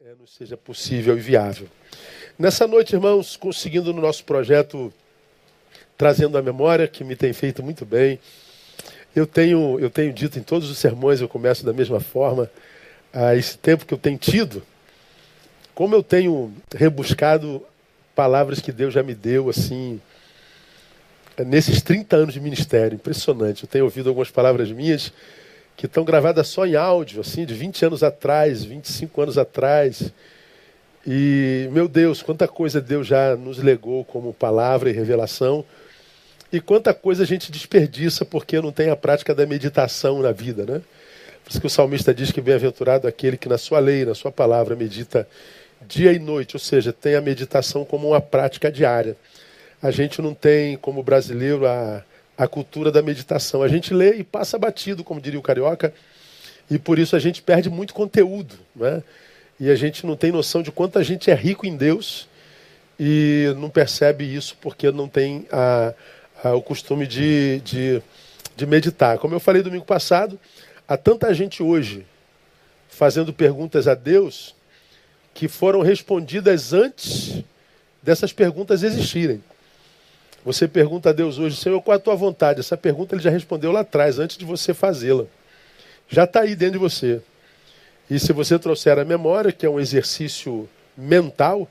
é, 0.00 0.12
nos 0.18 0.34
seja 0.34 0.56
possível 0.56 1.16
e 1.16 1.20
viável. 1.20 1.68
Nessa 2.36 2.66
noite, 2.66 2.94
irmãos, 2.94 3.36
conseguindo 3.36 3.92
no 3.92 4.02
nosso 4.02 4.24
projeto, 4.24 4.92
trazendo 5.96 6.36
a 6.36 6.42
memória, 6.42 6.88
que 6.88 7.04
me 7.04 7.14
tem 7.14 7.32
feito 7.32 7.62
muito 7.62 7.86
bem, 7.86 8.18
eu 9.14 9.24
tenho, 9.24 9.78
eu 9.78 9.88
tenho 9.88 10.12
dito 10.12 10.36
em 10.36 10.42
todos 10.42 10.68
os 10.68 10.78
sermões, 10.78 11.20
eu 11.20 11.28
começo 11.28 11.64
da 11.64 11.72
mesma 11.72 12.00
forma, 12.00 12.50
a 13.12 13.36
esse 13.36 13.56
tempo 13.56 13.86
que 13.86 13.94
eu 13.94 13.98
tenho 13.98 14.18
tido, 14.18 14.64
como 15.76 15.94
eu 15.94 16.02
tenho 16.02 16.52
rebuscado 16.74 17.64
palavras 18.16 18.58
que 18.58 18.72
Deus 18.72 18.92
já 18.92 19.02
me 19.02 19.14
deu, 19.14 19.48
assim, 19.48 20.00
nesses 21.46 21.80
30 21.82 22.16
anos 22.16 22.34
de 22.34 22.40
ministério, 22.40 22.96
impressionante. 22.96 23.62
Eu 23.62 23.68
tenho 23.68 23.84
ouvido 23.84 24.08
algumas 24.08 24.30
palavras 24.30 24.72
minhas 24.72 25.12
que 25.76 25.86
estão 25.86 26.04
gravadas 26.04 26.48
só 26.48 26.66
em 26.66 26.76
áudio, 26.76 27.20
assim, 27.20 27.44
de 27.44 27.54
20 27.54 27.86
anos 27.86 28.02
atrás, 28.02 28.64
25 28.64 29.20
anos 29.20 29.38
atrás. 29.38 30.12
E, 31.06 31.68
meu 31.72 31.88
Deus, 31.88 32.22
quanta 32.22 32.48
coisa 32.48 32.80
Deus 32.80 33.06
já 33.06 33.36
nos 33.36 33.58
legou 33.58 34.04
como 34.04 34.32
palavra 34.32 34.88
e 34.88 34.92
revelação. 34.92 35.64
E 36.52 36.60
quanta 36.60 36.94
coisa 36.94 37.24
a 37.24 37.26
gente 37.26 37.50
desperdiça 37.50 38.24
porque 38.24 38.60
não 38.60 38.70
tem 38.70 38.88
a 38.88 38.96
prática 38.96 39.34
da 39.34 39.44
meditação 39.44 40.22
na 40.22 40.30
vida, 40.30 40.64
né? 40.64 40.80
Por 41.42 41.50
isso 41.50 41.60
que 41.60 41.66
o 41.66 41.70
salmista 41.70 42.14
diz 42.14 42.32
que 42.32 42.40
bem-aventurado 42.40 43.06
aquele 43.06 43.36
que 43.36 43.48
na 43.48 43.58
sua 43.58 43.78
lei, 43.78 44.04
na 44.04 44.14
sua 44.14 44.32
palavra, 44.32 44.74
medita 44.74 45.28
dia 45.86 46.12
e 46.12 46.18
noite, 46.18 46.56
ou 46.56 46.60
seja, 46.60 46.92
tem 46.92 47.16
a 47.16 47.20
meditação 47.20 47.84
como 47.84 48.08
uma 48.08 48.20
prática 48.20 48.72
diária. 48.72 49.16
A 49.82 49.90
gente 49.90 50.22
não 50.22 50.32
tem, 50.32 50.78
como 50.78 51.02
brasileiro, 51.02 51.66
a, 51.66 52.02
a 52.36 52.48
cultura 52.48 52.90
da 52.90 53.02
meditação. 53.02 53.62
A 53.62 53.68
gente 53.68 53.94
lê 53.94 54.16
e 54.16 54.24
passa 54.24 54.58
batido, 54.58 55.04
como 55.04 55.20
diria 55.20 55.38
o 55.38 55.42
carioca, 55.42 55.94
e 56.70 56.78
por 56.78 56.98
isso 56.98 57.14
a 57.14 57.18
gente 57.18 57.42
perde 57.42 57.70
muito 57.70 57.94
conteúdo. 57.94 58.54
Né? 58.74 59.02
E 59.58 59.70
a 59.70 59.76
gente 59.76 60.06
não 60.06 60.16
tem 60.16 60.32
noção 60.32 60.62
de 60.62 60.72
quanto 60.72 60.98
a 60.98 61.02
gente 61.02 61.30
é 61.30 61.34
rico 61.34 61.66
em 61.66 61.76
Deus 61.76 62.28
e 62.98 63.54
não 63.58 63.70
percebe 63.70 64.24
isso 64.24 64.56
porque 64.60 64.90
não 64.90 65.08
tem 65.08 65.46
a, 65.50 65.94
a, 66.42 66.54
o 66.54 66.62
costume 66.62 67.06
de, 67.06 67.60
de, 67.60 68.02
de 68.56 68.66
meditar. 68.66 69.18
Como 69.18 69.34
eu 69.34 69.40
falei 69.40 69.62
domingo 69.62 69.84
passado, 69.84 70.38
há 70.88 70.96
tanta 70.96 71.32
gente 71.34 71.62
hoje 71.62 72.06
fazendo 72.88 73.32
perguntas 73.32 73.88
a 73.88 73.94
Deus 73.94 74.54
que 75.32 75.48
foram 75.48 75.82
respondidas 75.82 76.72
antes 76.72 77.42
dessas 78.02 78.32
perguntas 78.32 78.82
existirem. 78.82 79.42
Você 80.44 80.68
pergunta 80.68 81.08
a 81.08 81.12
Deus 81.12 81.38
hoje, 81.38 81.56
Senhor, 81.56 81.80
qual 81.80 81.94
é 81.94 81.96
a 81.96 82.00
tua 82.00 82.14
vontade? 82.14 82.60
Essa 82.60 82.76
pergunta 82.76 83.14
ele 83.14 83.22
já 83.22 83.30
respondeu 83.30 83.72
lá 83.72 83.80
atrás, 83.80 84.18
antes 84.18 84.36
de 84.36 84.44
você 84.44 84.74
fazê-la. 84.74 85.24
Já 86.08 86.24
está 86.24 86.40
aí 86.40 86.54
dentro 86.54 86.74
de 86.74 86.78
você. 86.78 87.22
E 88.10 88.18
se 88.18 88.30
você 88.32 88.58
trouxer 88.58 88.98
a 88.98 89.04
memória, 89.04 89.50
que 89.50 89.64
é 89.64 89.70
um 89.70 89.80
exercício 89.80 90.68
mental, 90.94 91.66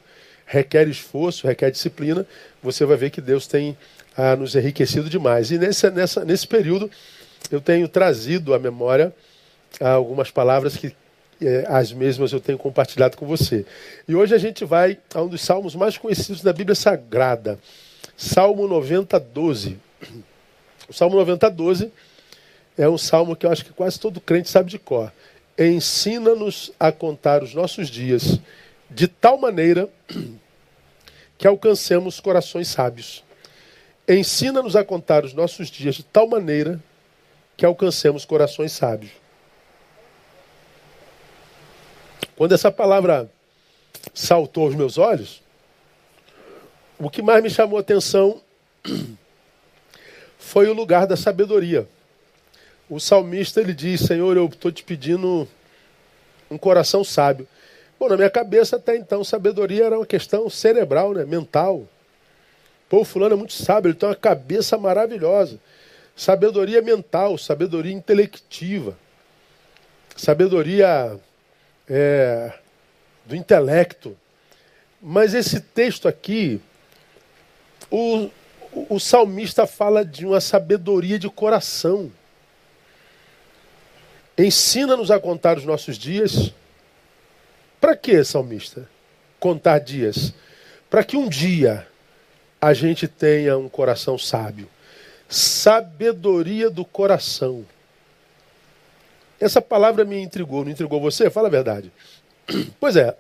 requer 0.46 0.88
esforço, 0.88 1.46
requer 1.46 1.70
disciplina, 1.70 2.26
você 2.64 2.84
vai 2.84 2.98
ver 2.98 3.12
que 3.12 3.22
Deus 3.22 3.46
tem 3.46 3.78
ah, 4.18 4.36
nos 4.36 4.56
enriquecido 4.56 5.08
demais. 5.08 5.52
E 5.52 5.60
nesse, 5.60 5.90
nessa, 5.92 6.26
nesse 6.26 6.48
período, 6.48 6.90
eu 7.52 7.62
tenho 7.62 7.88
trazido 7.88 8.56
à 8.56 8.60
memória 8.60 9.14
ah, 9.80 9.92
algumas 9.92 10.32
palavras 10.32 10.76
que 10.76 10.96
eh, 11.40 11.64
as 11.68 11.94
mesmas 11.94 12.32
eu 12.32 12.40
tenho 12.40 12.58
compartilhado 12.58 13.18
com 13.18 13.28
você. 13.28 13.68
E 14.08 14.16
hoje 14.16 14.34
a 14.34 14.40
gente 14.40 14.66
vai 14.66 14.98
a 15.14 15.22
um 15.22 15.28
dos 15.28 15.42
salmos 15.42 15.76
mais 15.76 15.96
conhecidos 15.96 16.42
da 16.42 16.52
Bíblia 16.52 16.76
Sagrada. 16.76 17.60
Salmo 18.18 18.68
90, 18.68 19.20
12. 19.20 19.78
O 20.88 20.94
Salmo 20.94 21.16
90, 21.16 21.50
12 21.50 21.92
é 22.78 22.90
um 22.90 22.98
salmo 22.98 23.36
que 23.36 23.46
eu 23.46 23.52
acho 23.52 23.64
que 23.64 23.74
quase 23.74 24.00
todo 24.00 24.20
crente 24.20 24.50
sabe 24.50 24.70
de 24.70 24.80
cor. 24.80 25.12
Ensina-nos 25.58 26.72
a 26.80 26.92
contar 26.92 27.44
os 27.44 27.54
nossos 27.54 27.90
dias 27.90 28.40
de 28.90 29.08
tal 29.08 29.38
maneira 29.38 29.88
que 31.38 31.48
alcancemos 31.48 32.20
corações 32.20 32.68
sábios. 32.68 33.24
Ensina-nos 34.08 34.76
a 34.76 34.84
contar 34.84 35.24
os 35.24 35.34
nossos 35.34 35.70
dias 35.70 35.96
de 35.96 36.04
tal 36.04 36.28
maneira 36.28 36.82
que 37.56 37.66
alcancemos 37.66 38.26
corações 38.26 38.72
sábios. 38.72 39.12
Quando 42.36 42.54
essa 42.54 42.72
palavra 42.72 43.30
saltou 44.14 44.66
aos 44.66 44.76
meus 44.76 44.98
olhos, 44.98 45.43
o 47.00 47.10
que 47.10 47.22
mais 47.22 47.44
me 47.44 47.50
chamou 47.50 47.78
a 47.78 47.82
atenção 47.82 48.42
foi 50.38 50.68
o 50.68 50.74
lugar 50.74 51.08
da 51.08 51.18
sabedoria. 51.18 51.88
O 52.90 53.00
salmista 53.00 53.62
ele 53.62 53.74
diz: 53.74 54.02
Senhor, 54.02 54.36
eu 54.36 54.46
estou 54.46 54.72
te 54.72 54.84
pedindo 54.84 55.48
um 56.50 56.58
coração 56.58 57.04
sábio. 57.04 57.48
Bom, 58.00 58.10
na 58.10 58.18
minha 58.18 58.30
cabeça 58.30 58.76
até 58.76 58.96
então, 58.96 59.24
sabedoria 59.24 59.86
era 59.86 59.98
uma 59.98 60.06
questão 60.06 60.50
cerebral, 60.50 61.14
né? 61.14 61.26
mental. 61.26 61.88
Pô, 62.90 63.02
o 63.02 63.06
fulano 63.06 63.34
é 63.34 63.38
muito 63.38 63.54
sábio, 63.54 63.90
ele 63.90 63.98
tem 63.98 64.10
uma 64.10 64.16
cabeça 64.16 64.78
maravilhosa. 64.78 65.60
Sabedoria 66.16 66.82
mental, 66.82 67.38
sabedoria 67.38 67.92
intelectiva, 67.92 68.96
sabedoria 70.16 71.18
é, 71.90 72.54
do 73.26 73.36
intelecto. 73.36 74.16
Mas 75.02 75.34
esse 75.34 75.60
texto 75.60 76.08
aqui, 76.08 76.62
o, 77.94 78.32
o 78.90 79.00
salmista 79.00 79.68
fala 79.68 80.04
de 80.04 80.26
uma 80.26 80.42
sabedoria 80.42 81.20
de 81.20 81.30
coração. 81.30 82.12
Ensina-nos 84.36 85.12
a 85.12 85.20
contar 85.20 85.60
os 85.60 85.64
nossos 85.64 85.96
dias. 85.96 86.52
Para 87.80 87.96
que, 87.96 88.24
salmista? 88.24 88.90
Contar 89.40 89.78
dias? 89.78 90.34
Para 90.90 91.04
que 91.04 91.16
um 91.16 91.30
dia 91.30 91.88
a 92.60 92.74
gente 92.74 93.08
tenha 93.08 93.60
um 93.60 93.70
coração 93.70 94.18
sábio. 94.18 94.68
Sabedoria 95.30 96.72
do 96.72 96.84
coração. 96.84 97.64
Essa 99.40 99.62
palavra 99.62 100.04
me 100.04 100.20
intrigou, 100.20 100.64
não 100.64 100.72
intrigou 100.72 101.00
você? 101.00 101.30
Fala 101.30 101.48
a 101.48 101.52
verdade. 101.52 101.92
Pois 102.80 102.96
é. 102.96 103.16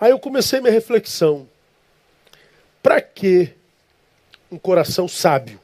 Aí 0.00 0.10
eu 0.10 0.18
comecei 0.18 0.60
minha 0.60 0.72
reflexão. 0.72 1.48
Para 2.86 3.00
que 3.00 3.52
um 4.48 4.56
coração 4.56 5.08
sábio? 5.08 5.58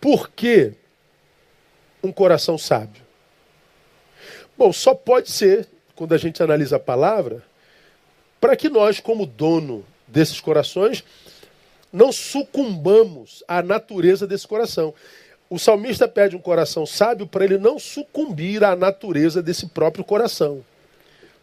Por 0.00 0.30
que 0.30 0.74
um 2.04 2.12
coração 2.12 2.56
sábio? 2.56 3.02
Bom, 4.56 4.72
só 4.72 4.94
pode 4.94 5.28
ser, 5.28 5.66
quando 5.96 6.14
a 6.14 6.18
gente 6.18 6.40
analisa 6.40 6.76
a 6.76 6.78
palavra, 6.78 7.42
para 8.40 8.54
que 8.54 8.68
nós, 8.68 9.00
como 9.00 9.26
dono 9.26 9.84
desses 10.06 10.38
corações, 10.38 11.02
não 11.92 12.12
sucumbamos 12.12 13.42
à 13.48 13.60
natureza 13.60 14.24
desse 14.24 14.46
coração. 14.46 14.94
O 15.50 15.58
salmista 15.58 16.06
pede 16.06 16.36
um 16.36 16.40
coração 16.40 16.86
sábio 16.86 17.26
para 17.26 17.44
ele 17.44 17.58
não 17.58 17.76
sucumbir 17.76 18.62
à 18.62 18.76
natureza 18.76 19.42
desse 19.42 19.66
próprio 19.66 20.04
coração. 20.04 20.64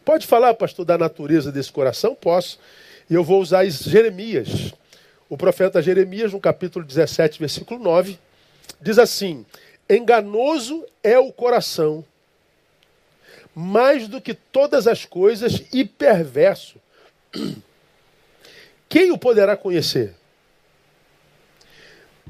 Pode 0.05 0.25
falar, 0.25 0.53
pastor, 0.53 0.85
da 0.85 0.97
natureza 0.97 1.51
desse 1.51 1.73
coração? 1.73 2.15
Posso. 2.15 2.57
E 3.09 3.13
eu 3.13 3.23
vou 3.23 3.41
usar 3.41 3.65
Jeremias. 3.65 4.73
O 5.27 5.35
profeta 5.35 5.81
Jeremias, 5.81 6.31
no 6.31 6.39
capítulo 6.39 6.85
17, 6.85 7.39
versículo 7.39 7.79
9, 7.79 8.19
diz 8.79 8.99
assim: 8.99 9.45
Enganoso 9.89 10.85
é 11.03 11.17
o 11.17 11.31
coração, 11.31 12.05
mais 13.55 14.07
do 14.07 14.21
que 14.21 14.33
todas 14.33 14.87
as 14.87 15.05
coisas, 15.05 15.63
e 15.73 15.83
perverso. 15.83 16.79
Quem 18.87 19.11
o 19.11 19.17
poderá 19.17 19.57
conhecer? 19.57 20.15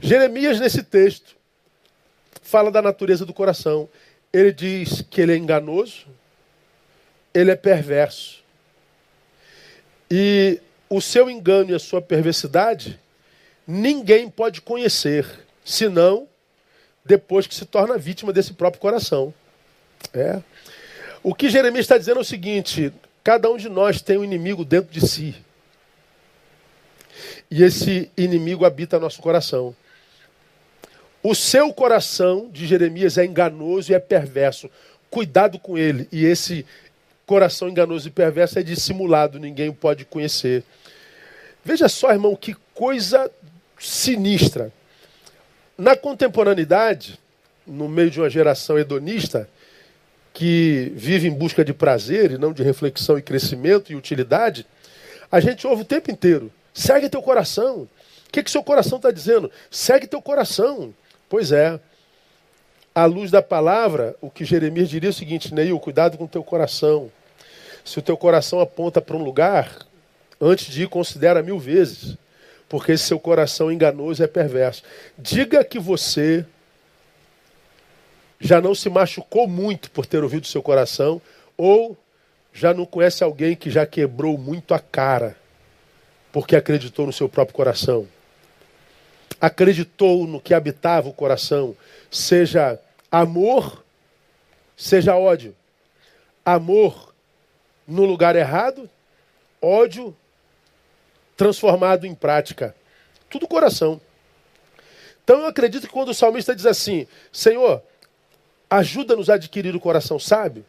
Jeremias, 0.01 0.59
nesse 0.59 0.81
texto, 0.81 1.35
fala 2.41 2.72
da 2.72 2.81
natureza 2.81 3.25
do 3.25 3.34
coração. 3.34 3.90
Ele 4.31 4.51
diz 4.51 5.01
que 5.01 5.22
ele 5.22 5.34
é 5.34 5.38
enganoso, 5.38 6.07
ele 7.34 7.52
é 7.52 7.55
perverso. 7.55 8.43
E 10.11 10.61
o 10.90 11.00
seu 11.00 11.30
engano 11.30 11.72
e 11.72 11.76
a 11.76 11.80
sua 11.80 12.02
perversidade, 12.02 13.00
ninguém 13.68 14.30
pode 14.30 14.62
conhecer, 14.62 15.26
senão 15.64 16.28
depois 17.06 17.46
que 17.46 17.56
se 17.56 17.66
torna 17.66 17.97
vítima 17.97 18.34
desse 18.34 18.53
próprio 18.53 18.82
coração. 18.82 19.34
É. 20.14 20.41
O 21.22 21.36
que 21.36 21.50
Jeremias 21.50 21.84
está 21.84 21.97
dizendo 21.97 22.18
é 22.18 22.22
o 22.22 22.26
seguinte: 22.26 22.91
cada 23.24 23.50
um 23.50 23.58
de 23.58 23.70
nós 23.70 24.02
tem 24.02 24.18
um 24.18 24.24
inimigo 24.24 24.66
dentro 24.66 24.91
de 24.91 25.06
si. 25.06 25.36
E 27.52 27.64
esse 27.64 28.09
inimigo 28.18 28.66
habita 28.66 29.00
nosso 29.00 29.22
coração. 29.22 29.76
O 31.22 31.35
seu 31.35 31.74
coração, 31.74 32.50
de 32.50 32.66
Jeremias, 32.66 33.18
é 33.18 33.26
enganoso 33.26 33.92
e 33.92 33.96
é 33.96 34.00
perverso. 34.00 34.70
Cuidado 35.09 35.59
com 35.59 35.78
ele. 35.78 36.08
E 36.12 36.26
esse 36.26 36.66
coração 37.26 37.68
enganoso 37.68 38.08
e 38.08 38.12
perverso 38.12 38.58
é 38.58 38.64
dissimulado, 38.64 39.40
ninguém 39.40 39.72
pode 39.72 40.06
conhecer. 40.06 40.64
Veja 41.64 41.90
só, 41.90 42.11
irmão, 42.11 42.35
que 42.35 42.56
coisa 42.73 43.29
sinistra. 43.78 44.72
Na 45.78 45.96
contemporaneidade, 45.96 47.20
no 47.66 47.88
meio 47.88 48.09
de 48.09 48.20
uma 48.20 48.29
geração 48.29 48.78
hedonista, 48.78 49.50
que 50.34 50.91
vive 50.96 51.28
em 51.28 51.34
busca 51.34 51.64
de 51.64 51.73
prazer 51.73 52.32
e 52.32 52.38
não 52.38 52.53
de 52.53 52.64
reflexão 52.64 53.17
e 53.17 53.22
crescimento 53.22 53.91
e 53.91 53.96
utilidade, 53.96 54.66
a 55.32 55.40
gente 55.40 55.67
ouve 55.67 55.82
o 55.82 55.85
tempo 55.85 56.11
inteiro. 56.11 56.52
Segue 56.73 57.09
teu 57.09 57.22
coração. 57.22 57.88
O 58.28 58.32
que, 58.32 58.44
que 58.44 58.52
seu 58.52 58.64
coração 58.64 58.97
está 58.97 59.11
dizendo? 59.11 59.52
Segue 59.70 60.08
teu 60.08 60.22
coração. 60.22 60.94
Pois 61.28 61.52
é. 61.52 61.79
À 62.94 63.06
luz 63.06 63.32
da 63.32 63.41
palavra, 63.41 64.16
o 64.20 64.29
que 64.29 64.44
Jeremias 64.44 64.90
diria 64.90 65.09
é 65.09 65.11
o 65.11 65.14
seguinte, 65.14 65.53
Neil, 65.53 65.79
cuidado 65.79 66.17
com 66.17 66.28
teu 66.28 66.44
coração. 66.44 67.11
Se 67.85 68.00
o 68.00 68.02
teu 68.02 68.17
coração 68.17 68.59
aponta 68.59 69.02
para 69.02 69.16
um 69.16 69.23
lugar, 69.23 69.78
antes 70.40 70.68
de 70.68 70.84
ir, 70.84 70.90
considera 70.90 71.41
mil 71.44 71.59
vezes. 71.59 72.18
Porque 72.68 72.97
seu 72.97 73.20
coração 73.20 73.72
enganoso 73.72 74.24
é 74.24 74.28
perverso. 74.28 74.84
Diga 75.18 75.64
que 75.64 75.80
você 75.80 76.46
já 78.40 78.62
não 78.62 78.76
se 78.76 78.90
machucou 78.90 79.47
muito 79.47 79.90
por 79.91 80.06
ter 80.06 80.24
ouvido 80.24 80.47
seu 80.47 80.62
coração, 80.62 81.22
ou 81.58 81.97
já 82.53 82.74
não 82.74 82.86
conhece 82.86 83.24
alguém 83.24 83.56
que 83.56 83.70
já 83.70 83.86
quebrou 83.86 84.38
muito 84.38 84.74
a 84.74 84.80
cara 84.80 85.36
porque 86.32 86.56
acreditou 86.56 87.06
no 87.06 87.14
seu 87.14 87.28
próprio 87.28 87.56
coração. 87.56 88.08
Acreditou 89.40 90.28
no 90.28 90.40
que 90.40 90.53
habitava 90.53 91.08
o 91.08 91.14
coração, 91.14 91.76
seja 92.12 92.80
amor, 93.12 93.84
seja 94.76 95.16
ódio. 95.16 95.56
Amor 96.46 97.14
no 97.88 98.06
lugar 98.06 98.35
errado, 98.35 98.90
ódio 99.62 100.16
transformado 101.40 102.06
em 102.06 102.14
prática. 102.14 102.76
Tudo 103.30 103.47
coração. 103.47 104.02
Então 105.24 105.40
eu 105.40 105.47
acredito 105.47 105.88
que 105.88 105.94
quando 105.94 106.09
o 106.09 106.14
salmista 106.14 106.53
diz 106.53 106.66
assim: 106.66 107.08
Senhor, 107.32 107.82
ajuda-nos 108.70 109.30
a 109.30 109.36
adquirir 109.36 109.74
o 109.74 109.80
coração 109.80 110.20
sábio, 110.20 110.66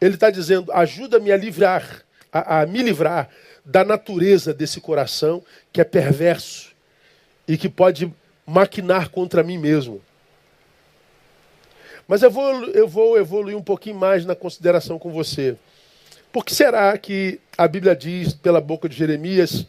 ele 0.00 0.14
está 0.14 0.30
dizendo: 0.30 0.70
ajuda-me 0.70 1.32
a 1.32 1.36
livrar, 1.36 2.04
a, 2.32 2.60
a 2.60 2.66
me 2.66 2.80
livrar 2.80 3.28
da 3.64 3.84
natureza 3.84 4.54
desse 4.54 4.80
coração 4.80 5.42
que 5.72 5.80
é 5.80 5.84
perverso 5.84 6.70
e 7.48 7.58
que 7.58 7.68
pode 7.68 8.14
maquinar 8.46 9.10
contra 9.10 9.42
mim 9.42 9.58
mesmo. 9.58 10.00
Mas 12.06 12.22
eu 12.22 12.30
vou, 12.30 12.66
eu 12.66 12.86
vou 12.86 13.18
evoluir 13.18 13.56
um 13.56 13.62
pouquinho 13.64 13.96
mais 13.96 14.24
na 14.24 14.36
consideração 14.36 14.96
com 14.96 15.10
você. 15.10 15.56
Por 16.30 16.44
que 16.44 16.54
será 16.54 16.96
que 16.96 17.40
a 17.56 17.66
Bíblia 17.66 17.96
diz, 17.96 18.32
pela 18.32 18.60
boca 18.60 18.88
de 18.88 18.94
Jeremias, 18.94 19.66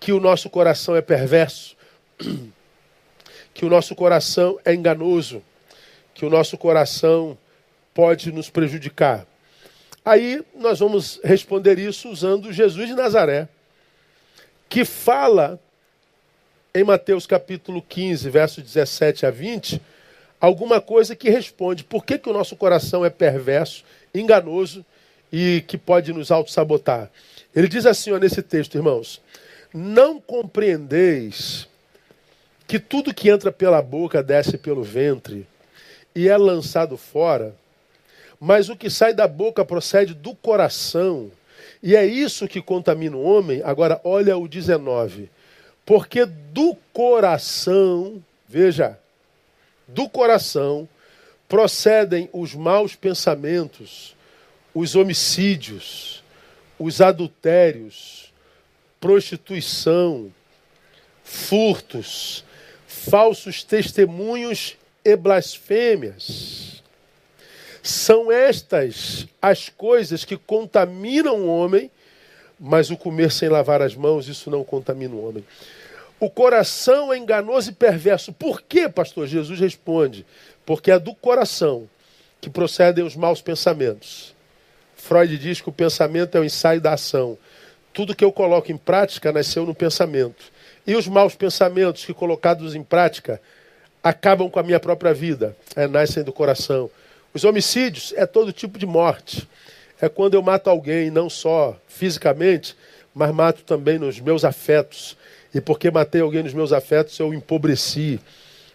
que 0.00 0.12
o 0.12 0.18
nosso 0.18 0.48
coração 0.50 0.96
é 0.96 1.02
perverso? 1.02 1.76
Que 3.52 3.66
o 3.66 3.68
nosso 3.68 3.96
coração 3.96 4.58
é 4.64 4.72
enganoso? 4.72 5.42
Que 6.14 6.24
o 6.24 6.30
nosso 6.30 6.56
coração 6.56 7.36
pode 7.92 8.32
nos 8.32 8.48
prejudicar? 8.48 9.26
Aí 10.04 10.42
nós 10.54 10.78
vamos 10.78 11.20
responder 11.22 11.78
isso 11.78 12.08
usando 12.08 12.52
Jesus 12.52 12.88
de 12.88 12.94
Nazaré, 12.94 13.48
que 14.68 14.84
fala 14.84 15.60
em 16.74 16.84
Mateus 16.84 17.26
capítulo 17.26 17.82
15, 17.82 18.30
verso 18.30 18.62
17 18.62 19.26
a 19.26 19.30
20, 19.30 19.82
alguma 20.40 20.80
coisa 20.80 21.14
que 21.16 21.28
responde 21.28 21.84
por 21.84 22.04
que, 22.04 22.18
que 22.18 22.30
o 22.30 22.32
nosso 22.32 22.56
coração 22.56 23.04
é 23.04 23.10
perverso, 23.10 23.84
enganoso 24.14 24.86
e 25.32 25.62
que 25.66 25.76
pode 25.76 26.12
nos 26.12 26.30
auto-sabotar. 26.30 27.10
Ele 27.54 27.68
diz 27.68 27.84
assim 27.84 28.12
ó, 28.12 28.18
nesse 28.18 28.42
texto, 28.42 28.76
irmãos: 28.76 29.20
Não 29.72 30.20
compreendeis 30.20 31.68
que 32.66 32.78
tudo 32.78 33.14
que 33.14 33.28
entra 33.28 33.50
pela 33.50 33.82
boca 33.82 34.22
desce 34.22 34.58
pelo 34.58 34.82
ventre 34.82 35.46
e 36.14 36.28
é 36.28 36.36
lançado 36.36 36.96
fora 36.96 37.54
mas 38.40 38.70
o 38.70 38.76
que 38.76 38.88
sai 38.88 39.12
da 39.12 39.28
boca 39.28 39.62
procede 39.62 40.14
do 40.14 40.34
coração. 40.34 41.30
E 41.82 41.94
é 41.94 42.06
isso 42.06 42.48
que 42.48 42.62
contamina 42.62 43.14
o 43.14 43.22
homem. 43.22 43.60
Agora, 43.62 44.00
olha 44.02 44.36
o 44.38 44.48
19. 44.48 45.28
Porque 45.84 46.24
do 46.24 46.74
coração, 46.92 48.22
veja, 48.48 48.98
do 49.86 50.08
coração 50.08 50.88
procedem 51.46 52.30
os 52.32 52.54
maus 52.54 52.94
pensamentos, 52.94 54.16
os 54.74 54.94
homicídios, 54.94 56.22
os 56.78 57.00
adultérios, 57.02 58.29
prostituição, 59.00 60.30
furtos, 61.24 62.44
falsos 62.86 63.64
testemunhos 63.64 64.76
e 65.04 65.16
blasfêmias. 65.16 66.82
São 67.82 68.30
estas 68.30 69.26
as 69.40 69.70
coisas 69.70 70.24
que 70.24 70.36
contaminam 70.36 71.36
o 71.36 71.46
homem, 71.46 71.90
mas 72.58 72.90
o 72.90 72.96
comer 72.96 73.32
sem 73.32 73.48
lavar 73.48 73.80
as 73.80 73.94
mãos, 73.94 74.28
isso 74.28 74.50
não 74.50 74.62
contamina 74.62 75.14
o 75.14 75.26
homem. 75.26 75.44
O 76.18 76.28
coração 76.28 77.10
é 77.10 77.16
enganoso 77.16 77.70
e 77.70 77.74
perverso. 77.74 78.30
Por 78.30 78.60
quê, 78.60 78.86
pastor? 78.90 79.26
Jesus 79.26 79.58
responde: 79.58 80.26
porque 80.66 80.90
é 80.90 80.98
do 80.98 81.14
coração 81.14 81.88
que 82.40 82.50
procedem 82.50 83.02
os 83.02 83.16
maus 83.16 83.40
pensamentos. 83.40 84.34
Freud 84.96 85.38
diz 85.38 85.62
que 85.62 85.68
o 85.70 85.72
pensamento 85.72 86.36
é 86.36 86.40
o 86.40 86.44
ensaio 86.44 86.80
da 86.80 86.92
ação. 86.92 87.38
Tudo 87.92 88.14
que 88.14 88.24
eu 88.24 88.32
coloco 88.32 88.70
em 88.70 88.76
prática 88.76 89.32
nasceu 89.32 89.66
no 89.66 89.74
pensamento. 89.74 90.52
E 90.86 90.94
os 90.94 91.06
maus 91.08 91.34
pensamentos 91.34 92.04
que 92.04 92.14
colocados 92.14 92.74
em 92.74 92.82
prática 92.82 93.40
acabam 94.02 94.48
com 94.48 94.58
a 94.58 94.62
minha 94.62 94.80
própria 94.80 95.12
vida, 95.12 95.56
é, 95.76 95.86
nascem 95.86 96.22
do 96.22 96.32
coração. 96.32 96.90
Os 97.34 97.44
homicídios 97.44 98.12
é 98.16 98.26
todo 98.26 98.52
tipo 98.52 98.78
de 98.78 98.86
morte. 98.86 99.48
É 100.00 100.08
quando 100.08 100.34
eu 100.34 100.42
mato 100.42 100.70
alguém, 100.70 101.10
não 101.10 101.28
só 101.28 101.76
fisicamente, 101.86 102.74
mas 103.14 103.32
mato 103.32 103.62
também 103.62 103.98
nos 103.98 104.18
meus 104.18 104.44
afetos. 104.44 105.16
E 105.54 105.60
porque 105.60 105.90
matei 105.90 106.20
alguém 106.20 106.42
nos 106.42 106.54
meus 106.54 106.72
afetos, 106.72 107.18
eu 107.18 107.34
empobreci. 107.34 108.18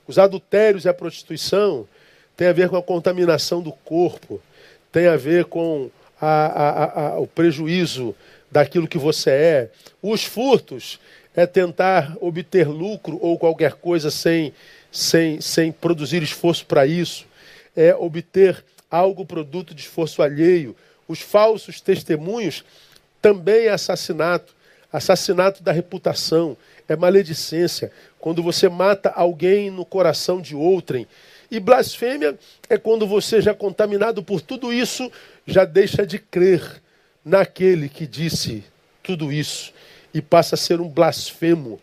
Os 0.08 0.20
adultérios 0.20 0.86
e 0.86 0.90
a 0.90 0.94
prostituição 0.94 1.88
tem 2.38 2.48
a 2.48 2.54
ver 2.54 2.70
com 2.70 2.78
a 2.78 2.84
contaminação 2.84 3.62
do 3.62 3.72
corpo, 3.72 4.42
tem 4.92 5.08
a 5.08 5.16
ver 5.16 5.46
com 5.46 5.90
a, 6.20 6.46
a, 6.46 7.08
a, 7.08 7.20
o 7.20 7.28
prejuízo 7.28 8.16
daquilo 8.52 8.88
que 8.88 8.98
você 8.98 9.30
é. 9.30 9.70
Os 10.02 10.24
furtos 10.24 11.00
é 11.36 11.46
tentar 11.46 12.16
obter 12.22 12.68
lucro 12.68 13.20
ou 13.22 13.38
qualquer 13.38 13.74
coisa 13.74 14.10
sem, 14.10 14.54
sem, 14.92 15.42
sem 15.42 15.72
produzir 15.72 16.24
esforço 16.24 16.66
para 16.66 16.86
isso 16.86 17.26
é 17.76 17.94
obter 17.94 18.64
algo 18.90 19.26
produto 19.26 19.76
de 19.76 19.82
esforço 19.82 20.22
alheio. 20.22 20.76
Os 21.08 21.20
falsos 21.20 21.82
testemunhos 21.82 22.64
também 23.22 23.66
é 23.66 23.72
assassinato. 23.72 24.56
Assassinato 24.92 25.62
da 25.62 25.74
reputação, 25.74 26.56
é 26.88 26.96
maledicência. 26.96 27.92
Quando 28.18 28.42
você 28.42 28.70
mata 28.70 29.10
alguém 29.10 29.70
no 29.70 29.84
coração 29.84 30.40
de 30.42 30.56
outrem. 30.56 31.06
E 31.56 31.60
blasfêmia 31.62 32.38
é 32.70 32.78
quando 32.78 33.08
você, 33.08 33.42
já 33.42 33.54
contaminado 33.54 34.22
por 34.22 34.42
tudo 34.42 34.74
isso, 34.74 35.10
já 35.48 35.64
deixa 35.64 36.06
de 36.06 36.20
crer 36.20 36.82
naquele 37.24 37.88
que 37.88 38.06
disse 38.06 38.62
tudo 39.02 39.32
isso 39.32 39.72
e 40.14 40.22
passa 40.22 40.56
a 40.56 40.58
ser 40.58 40.82
um 40.82 40.90
blasfemo, 40.90 41.80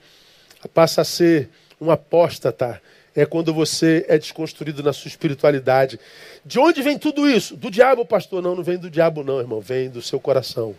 passa 0.75 1.01
a 1.01 1.05
ser 1.05 1.49
um 1.81 1.91
apóstata, 1.91 2.83
é 3.17 3.25
quando 3.25 3.55
você 3.55 4.05
é 4.11 4.19
desconstruído 4.19 4.83
na 4.83 4.93
sua 4.93 5.09
espiritualidade. 5.09 5.99
De 6.45 6.59
onde 6.59 6.83
vem 6.83 6.99
tudo 6.99 7.27
isso? 7.27 7.57
Do 7.57 7.71
diabo, 7.71 8.05
pastor? 8.05 8.43
Não, 8.43 8.55
não 8.55 8.63
vem 8.63 8.77
do 8.77 8.91
diabo, 8.91 9.25
não, 9.25 9.41
irmão. 9.41 9.63
Vem 9.63 9.89
do 9.89 10.03
seu 10.03 10.21
coração. 10.21 10.77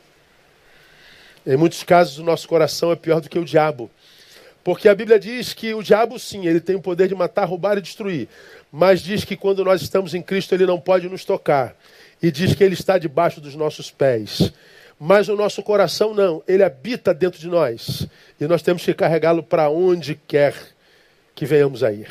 Em 1.47 1.57
muitos 1.57 1.83
casos, 1.83 2.19
o 2.19 2.23
nosso 2.23 2.47
coração 2.47 2.91
é 2.91 2.95
pior 2.95 3.19
do 3.21 3.27
que 3.27 3.39
o 3.39 3.45
diabo. 3.45 3.89
Porque 4.63 4.88
a 4.88 4.96
Bíblia 4.96 5.20
diz 5.20 5.53
que 5.53 5.74
o 5.74 5.84
diabo, 5.84 6.17
sim, 6.17 6.48
ele 6.48 6.62
tem 6.62 6.75
o 6.75 6.82
poder 6.82 7.10
de 7.10 7.15
matar, 7.15 7.46
roubar 7.46 7.77
e 7.77 7.82
destruir. 7.82 8.29
Mas 8.72 9.01
diz 9.01 9.25
que 9.25 9.36
quando 9.36 9.63
nós 9.63 9.82
estamos 9.82 10.13
em 10.13 10.22
Cristo, 10.22 10.55
ele 10.55 10.65
não 10.65 10.79
pode 10.79 11.10
nos 11.10 11.25
tocar. 11.25 11.75
E 12.22 12.32
diz 12.32 12.55
que 12.55 12.63
ele 12.63 12.74
está 12.74 12.98
debaixo 12.98 13.41
dos 13.41 13.55
nossos 13.55 13.91
pés. 13.91 14.53
Mas 14.98 15.27
o 15.27 15.36
nosso 15.36 15.62
coração 15.62 16.13
não, 16.13 16.41
ele 16.48 16.63
habita 16.63 17.13
dentro 17.13 17.39
de 17.39 17.48
nós. 17.48 18.08
E 18.39 18.48
nós 18.48 18.62
temos 18.62 18.86
que 18.86 18.93
carregá-lo 18.93 19.43
para 19.43 19.70
onde 19.70 20.15
quer 20.15 20.55
que 21.36 21.46
venhamos 21.46 21.84
a 21.84 21.91
ir. 21.91 22.08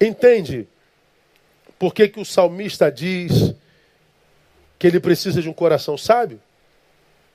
Entende 0.00 0.66
por 1.78 1.92
que, 1.94 2.08
que 2.08 2.20
o 2.20 2.24
salmista 2.24 2.90
diz 2.90 3.54
que 4.78 4.86
ele 4.86 5.00
precisa 5.00 5.42
de 5.42 5.50
um 5.50 5.52
coração 5.52 5.98
sábio? 5.98 6.40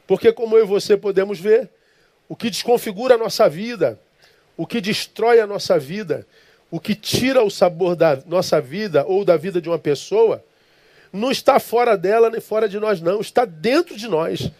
Porque, 0.08 0.34
como 0.34 0.58
eu 0.58 0.63
e 0.63 0.67
você 0.67 0.98
podemos 0.98 1.39
ver, 1.39 1.69
o 2.29 2.36
que 2.36 2.51
desconfigura 2.51 3.15
a 3.15 3.17
nossa 3.17 3.50
vida, 3.50 4.00
o 4.55 4.67
que 4.67 4.79
destrói 4.79 5.39
a 5.39 5.48
nossa 5.48 5.79
vida, 5.79 6.27
o 6.69 6.79
que 6.79 6.93
tira 6.93 7.43
o 7.43 7.50
sabor 7.50 7.95
da 7.95 8.21
nossa 8.27 8.62
vida 8.62 9.03
ou 9.05 9.25
da 9.25 9.36
vida 9.36 9.59
de 9.59 9.67
uma 9.67 9.79
pessoa, 9.79 10.43
não 11.12 11.31
está 11.31 11.59
fora 11.59 11.98
dela 11.98 12.29
nem 12.29 12.39
fora 12.39 12.69
de 12.69 12.79
nós, 12.79 13.01
não, 13.01 13.19
está 13.19 13.45
dentro 13.45 13.98
de 13.98 14.07
nós. 14.07 14.51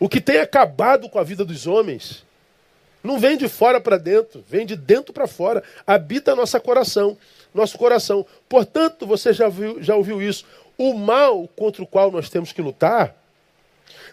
O 0.00 0.08
que 0.08 0.20
tem 0.20 0.38
acabado 0.38 1.08
com 1.08 1.20
a 1.20 1.22
vida 1.22 1.44
dos 1.44 1.68
homens 1.68 2.26
não 3.02 3.18
vem 3.18 3.36
de 3.36 3.48
fora 3.48 3.80
para 3.80 3.96
dentro, 3.96 4.44
vem 4.48 4.66
de 4.66 4.74
dentro 4.74 5.12
para 5.12 5.28
fora. 5.28 5.62
Habita 5.86 6.34
nosso 6.34 6.60
coração. 6.60 7.16
nosso 7.54 7.78
coração. 7.78 8.26
Portanto, 8.48 9.06
você 9.06 9.32
já, 9.32 9.48
viu, 9.48 9.80
já 9.80 9.94
ouviu 9.94 10.20
isso. 10.20 10.44
O 10.76 10.94
mal 10.94 11.48
contra 11.56 11.82
o 11.82 11.86
qual 11.86 12.10
nós 12.10 12.28
temos 12.28 12.52
que 12.52 12.60
lutar 12.60 13.14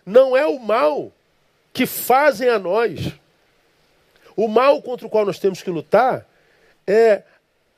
não 0.05 0.37
é 0.37 0.45
o 0.45 0.59
mal 0.59 1.11
que 1.75 1.85
fazem 1.85 2.47
a 2.47 2.57
nós. 2.57 3.11
O 4.33 4.47
mal 4.47 4.81
contra 4.81 5.05
o 5.05 5.09
qual 5.09 5.25
nós 5.25 5.37
temos 5.37 5.61
que 5.61 5.69
lutar 5.69 6.25
é 6.87 7.21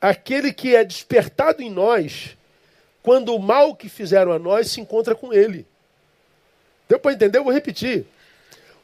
aquele 0.00 0.52
que 0.52 0.76
é 0.76 0.84
despertado 0.84 1.60
em 1.60 1.68
nós 1.68 2.36
quando 3.02 3.34
o 3.34 3.40
mal 3.40 3.74
que 3.74 3.88
fizeram 3.88 4.30
a 4.32 4.38
nós 4.38 4.70
se 4.70 4.80
encontra 4.80 5.16
com 5.16 5.32
ele. 5.32 5.66
Deu 6.88 7.00
para 7.00 7.12
entender? 7.12 7.38
Eu 7.38 7.44
vou 7.44 7.52
repetir. 7.52 8.06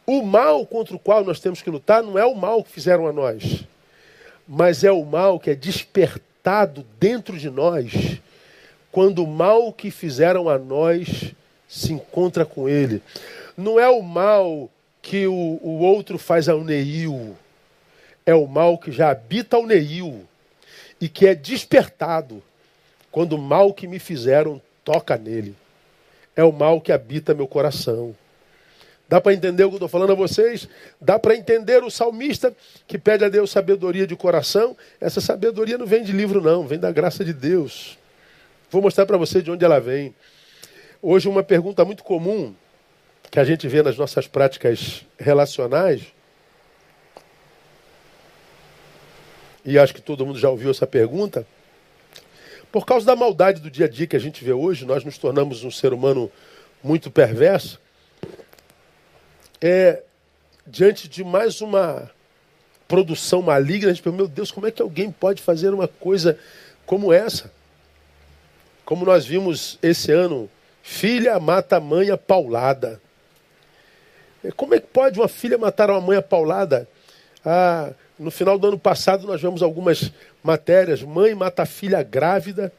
O 0.05 0.21
mal 0.23 0.67
contra 0.67 0.97
o 0.97 0.99
qual 0.99 1.25
nós 1.25 1.39
temos 1.39 1.63
que 1.63 1.71
lutar 1.71 2.03
não 2.03 2.19
é 2.19 2.25
o 2.27 2.35
mal 2.35 2.65
que 2.65 2.73
fizeram 2.73 3.07
a 3.07 3.13
nós, 3.13 3.65
mas 4.49 4.83
é 4.83 4.91
o 4.91 5.05
mal 5.05 5.39
que 5.39 5.51
é 5.51 5.55
despertado 5.55 6.85
dentro 6.99 7.39
de 7.39 7.49
nós 7.49 8.21
quando 8.91 9.23
o 9.23 9.29
mal 9.29 9.73
que 9.73 9.93
fizeram 9.93 10.49
a 10.49 10.59
nós 10.59 11.33
se 11.69 11.93
encontra 11.93 12.45
com 12.45 12.69
ele. 12.69 13.01
Não 13.57 13.79
é 13.79 13.89
o 13.89 14.03
mal 14.03 14.69
que 15.05 15.27
o, 15.27 15.61
o 15.63 15.81
outro 15.81 16.19
faz 16.19 16.49
ao 16.49 16.65
Neil, 16.65 17.37
é 18.25 18.35
o 18.35 18.47
mal 18.47 18.79
que 18.79 18.91
já 18.91 19.11
habita 19.11 19.59
o 19.59 19.67
Neil 19.67 20.27
e 20.99 21.11
que 21.11 21.27
é 21.27 21.35
despertado 21.35 22.43
quando 23.13 23.35
o 23.35 23.39
mal 23.39 23.75
que 23.75 23.87
me 23.87 23.99
fizeram 23.99 24.61
toca 24.83 25.19
nele. 25.19 25.55
É 26.35 26.43
o 26.43 26.51
mal 26.51 26.81
que 26.81 26.91
habita 26.91 27.35
meu 27.35 27.47
coração. 27.47 28.17
Dá 29.07 29.21
para 29.21 29.35
entender 29.35 29.65
o 29.65 29.69
que 29.69 29.75
eu 29.75 29.77
estou 29.77 29.89
falando 29.89 30.13
a 30.13 30.17
vocês? 30.17 30.67
Dá 30.99 31.19
para 31.19 31.37
entender 31.37 31.85
o 31.85 31.91
salmista 31.91 32.57
que 32.87 32.97
pede 32.97 33.27
a 33.27 33.29
Deus 33.29 33.51
sabedoria 33.51 34.07
de 34.07 34.17
coração? 34.17 34.75
Essa 34.99 35.21
sabedoria 35.21 35.77
não 35.77 35.87
vem 35.87 36.03
de 36.03 36.13
livro, 36.13 36.41
não, 36.41 36.67
vem 36.67 36.79
da 36.79 36.91
graça 36.91 37.23
de 37.23 37.35
Deus. 37.35 37.99
Vou 38.71 38.81
mostrar 38.81 39.05
para 39.05 39.19
você 39.19 39.43
de 39.43 39.51
onde 39.51 39.67
ela 39.67 39.79
vem. 39.79 40.15
Hoje, 41.03 41.29
uma 41.29 41.43
pergunta 41.43 41.85
muito 41.85 42.03
comum 42.03 42.55
que 43.35 43.41
a 43.41 43.45
gente 43.45 43.67
vê 43.67 43.83
nas 43.83 43.99
nossas 43.99 44.29
práticas 44.29 45.05
relacionais, 45.19 46.03
e 49.65 49.77
acho 49.77 49.93
que 49.93 50.01
todo 50.01 50.25
mundo 50.25 50.39
já 50.39 50.49
ouviu 50.49 50.71
essa 50.71 50.87
pergunta, 50.87 51.45
por 52.71 52.87
causa 52.87 53.05
da 53.05 53.17
maldade 53.17 53.61
do 53.61 53.69
dia 53.69 53.87
a 53.87 53.89
dia 53.89 54.07
que 54.07 54.15
a 54.15 54.21
gente 54.21 54.45
vê 54.45 54.53
hoje, 54.53 54.85
nós 54.85 55.03
nos 55.03 55.19
tornamos 55.19 55.65
um 55.65 55.71
ser 55.73 55.93
humano 55.93 56.31
muito 56.81 57.11
perverso 57.11 57.81
é, 59.61 60.05
diante 60.65 61.09
de 61.09 61.25
mais 61.25 61.61
uma 61.61 62.09
produção 62.87 63.43
maligna, 63.43 63.91
a 63.91 63.93
gente 63.93 64.05
pensa, 64.05 64.17
meu 64.17 64.29
Deus, 64.29 64.53
como 64.53 64.69
é 64.69 64.71
que 64.71 64.81
alguém 64.81 65.11
pode 65.11 65.43
fazer 65.43 65.75
uma 65.75 65.89
coisa 65.89 66.39
como 66.87 67.13
essa? 67.13 67.51
Como 68.85 69.05
nós 69.05 69.27
vimos 69.27 69.77
esse 69.83 70.13
ano, 70.13 70.49
filha 70.85 71.41
mata 71.41 71.81
mãe 71.81 72.13
a 72.13 72.17
paulada. 72.17 73.03
Como 74.53 74.75
é 74.75 74.81
que 74.81 74.87
pode 74.87 75.19
uma 75.19 75.29
filha 75.29 75.57
matar 75.57 75.91
uma 75.91 76.01
mãe 76.01 76.19
a 76.19 76.23
paulada? 76.23 76.89
Ah, 77.45 77.93
no 78.19 78.31
final 78.31 78.59
do 78.59 78.69
ano 78.69 78.79
passado 78.79 79.27
nós 79.27 79.41
vemos 79.41 79.63
algumas 79.63 80.13
matérias. 80.43 81.03
Mãe 81.03 81.35
mata 81.35 81.65
filha 81.65 82.03
grávida 82.03 82.73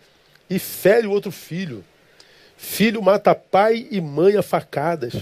e 0.49 0.59
fere 0.59 1.07
o 1.07 1.11
outro 1.11 1.31
filho. 1.31 1.83
Filho 2.57 3.01
mata 3.01 3.33
pai 3.35 3.87
e 3.91 3.99
mãe 3.99 4.37
a 4.37 4.43
facadas. 4.43 5.15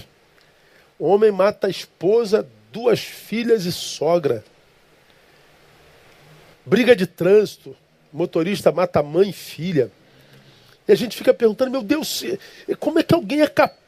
Homem 0.98 1.32
mata 1.32 1.68
esposa, 1.68 2.46
duas 2.72 3.00
filhas 3.00 3.64
e 3.64 3.72
sogra. 3.72 4.44
Briga 6.64 6.94
de 6.94 7.06
trânsito. 7.06 7.76
Motorista 8.12 8.70
mata 8.70 9.02
mãe 9.02 9.30
e 9.30 9.32
filha. 9.32 9.90
E 10.86 10.92
a 10.92 10.94
gente 10.94 11.16
fica 11.16 11.34
perguntando, 11.34 11.70
meu 11.70 11.82
Deus, 11.82 12.22
como 12.78 12.98
é 12.98 13.02
que 13.02 13.14
alguém 13.14 13.40
é 13.40 13.48
capaz 13.48 13.83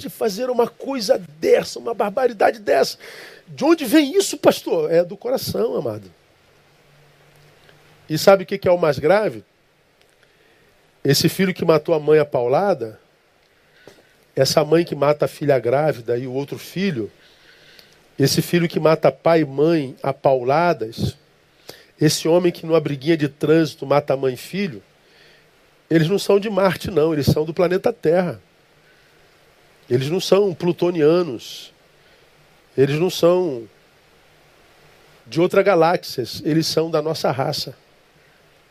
de 0.00 0.08
fazer 0.08 0.50
uma 0.50 0.68
coisa 0.68 1.18
dessa, 1.38 1.78
uma 1.78 1.94
barbaridade 1.94 2.58
dessa? 2.58 2.98
De 3.46 3.64
onde 3.64 3.84
vem 3.84 4.16
isso, 4.16 4.36
pastor? 4.36 4.92
É 4.92 5.04
do 5.04 5.16
coração, 5.16 5.76
amado. 5.76 6.10
E 8.08 8.18
sabe 8.18 8.44
o 8.44 8.46
que 8.46 8.68
é 8.68 8.70
o 8.70 8.78
mais 8.78 8.98
grave? 8.98 9.44
Esse 11.02 11.28
filho 11.28 11.54
que 11.54 11.64
matou 11.64 11.94
a 11.94 12.00
mãe 12.00 12.18
a 12.18 12.24
paulada 12.24 12.98
essa 14.36 14.64
mãe 14.64 14.84
que 14.84 14.94
mata 14.94 15.26
a 15.26 15.28
filha 15.28 15.58
grávida 15.58 16.18
e 16.18 16.26
o 16.26 16.32
outro 16.32 16.58
filho, 16.58 17.10
esse 18.18 18.42
filho 18.42 18.68
que 18.68 18.80
mata 18.80 19.12
pai 19.12 19.40
e 19.40 19.44
mãe 19.44 19.96
a 20.02 20.12
pauladas, 20.12 21.16
esse 22.00 22.26
homem 22.26 22.50
que 22.50 22.66
numa 22.66 22.80
briguinha 22.80 23.16
de 23.16 23.28
trânsito 23.28 23.86
mata 23.86 24.16
mãe 24.16 24.34
e 24.34 24.36
filho, 24.36 24.82
eles 25.88 26.08
não 26.08 26.18
são 26.18 26.40
de 26.40 26.50
Marte, 26.50 26.90
não, 26.90 27.12
eles 27.12 27.26
são 27.26 27.44
do 27.44 27.54
planeta 27.54 27.92
Terra. 27.92 28.40
Eles 29.88 30.08
não 30.10 30.20
são 30.20 30.54
plutonianos. 30.54 31.72
Eles 32.76 32.98
não 32.98 33.10
são 33.10 33.68
de 35.26 35.40
outra 35.40 35.62
galáxia, 35.62 36.24
eles 36.44 36.66
são 36.66 36.90
da 36.90 37.00
nossa 37.00 37.30
raça. 37.30 37.76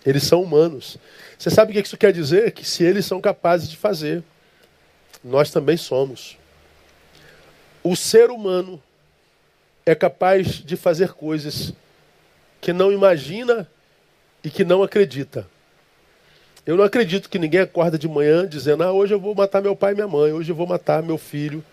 Eles 0.05 0.23
são 0.23 0.41
humanos. 0.41 0.97
Você 1.37 1.49
sabe 1.49 1.71
o 1.71 1.73
que 1.73 1.87
isso 1.87 1.97
quer 1.97 2.11
dizer? 2.11 2.51
Que 2.51 2.67
se 2.67 2.83
eles 2.83 3.05
são 3.05 3.21
capazes 3.21 3.69
de 3.69 3.77
fazer, 3.77 4.23
nós 5.23 5.49
também 5.49 5.77
somos. 5.77 6.37
O 7.81 7.95
ser 7.95 8.29
humano 8.29 8.81
é 9.85 9.95
capaz 9.95 10.47
de 10.59 10.75
fazer 10.75 11.13
coisas 11.13 11.73
que 12.59 12.73
não 12.73 12.91
imagina 12.91 13.69
e 14.43 14.49
que 14.49 14.63
não 14.63 14.83
acredita. 14.83 15.47
Eu 16.65 16.77
não 16.77 16.85
acredito 16.85 17.29
que 17.29 17.37
ninguém 17.37 17.59
acorda 17.59 17.97
de 17.97 18.07
manhã 18.07 18.47
dizendo: 18.47 18.83
ah, 18.83 18.91
hoje 18.91 19.13
eu 19.13 19.19
vou 19.19 19.35
matar 19.35 19.61
meu 19.61 19.75
pai 19.75 19.91
e 19.91 19.95
minha 19.95 20.07
mãe, 20.07 20.31
hoje 20.31 20.49
eu 20.49 20.55
vou 20.55 20.65
matar 20.65 21.03
meu 21.03 21.17
filho, 21.17 21.63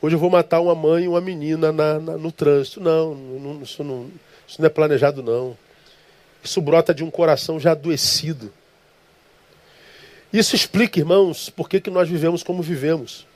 hoje 0.00 0.14
eu 0.14 0.20
vou 0.20 0.30
matar 0.30 0.60
uma 0.60 0.74
mãe 0.74 1.04
e 1.04 1.08
uma 1.08 1.20
menina 1.20 1.72
na, 1.72 1.98
na, 1.98 2.16
no 2.16 2.30
trânsito. 2.30 2.80
Não, 2.80 3.14
não, 3.14 3.62
isso 3.62 3.82
não, 3.82 4.08
isso 4.46 4.60
não 4.60 4.66
é 4.66 4.70
planejado, 4.70 5.20
não. 5.20 5.56
Isso 6.44 6.60
brota 6.60 6.94
de 6.94 7.02
um 7.02 7.10
coração 7.10 7.58
já 7.58 7.72
adoecido. 7.72 8.52
Isso 10.32 10.54
explica, 10.54 11.00
irmãos, 11.00 11.50
por 11.50 11.68
que, 11.68 11.80
que 11.80 11.90
nós 11.90 12.08
vivemos 12.08 12.44
como 12.44 12.62
vivemos. 12.62 13.26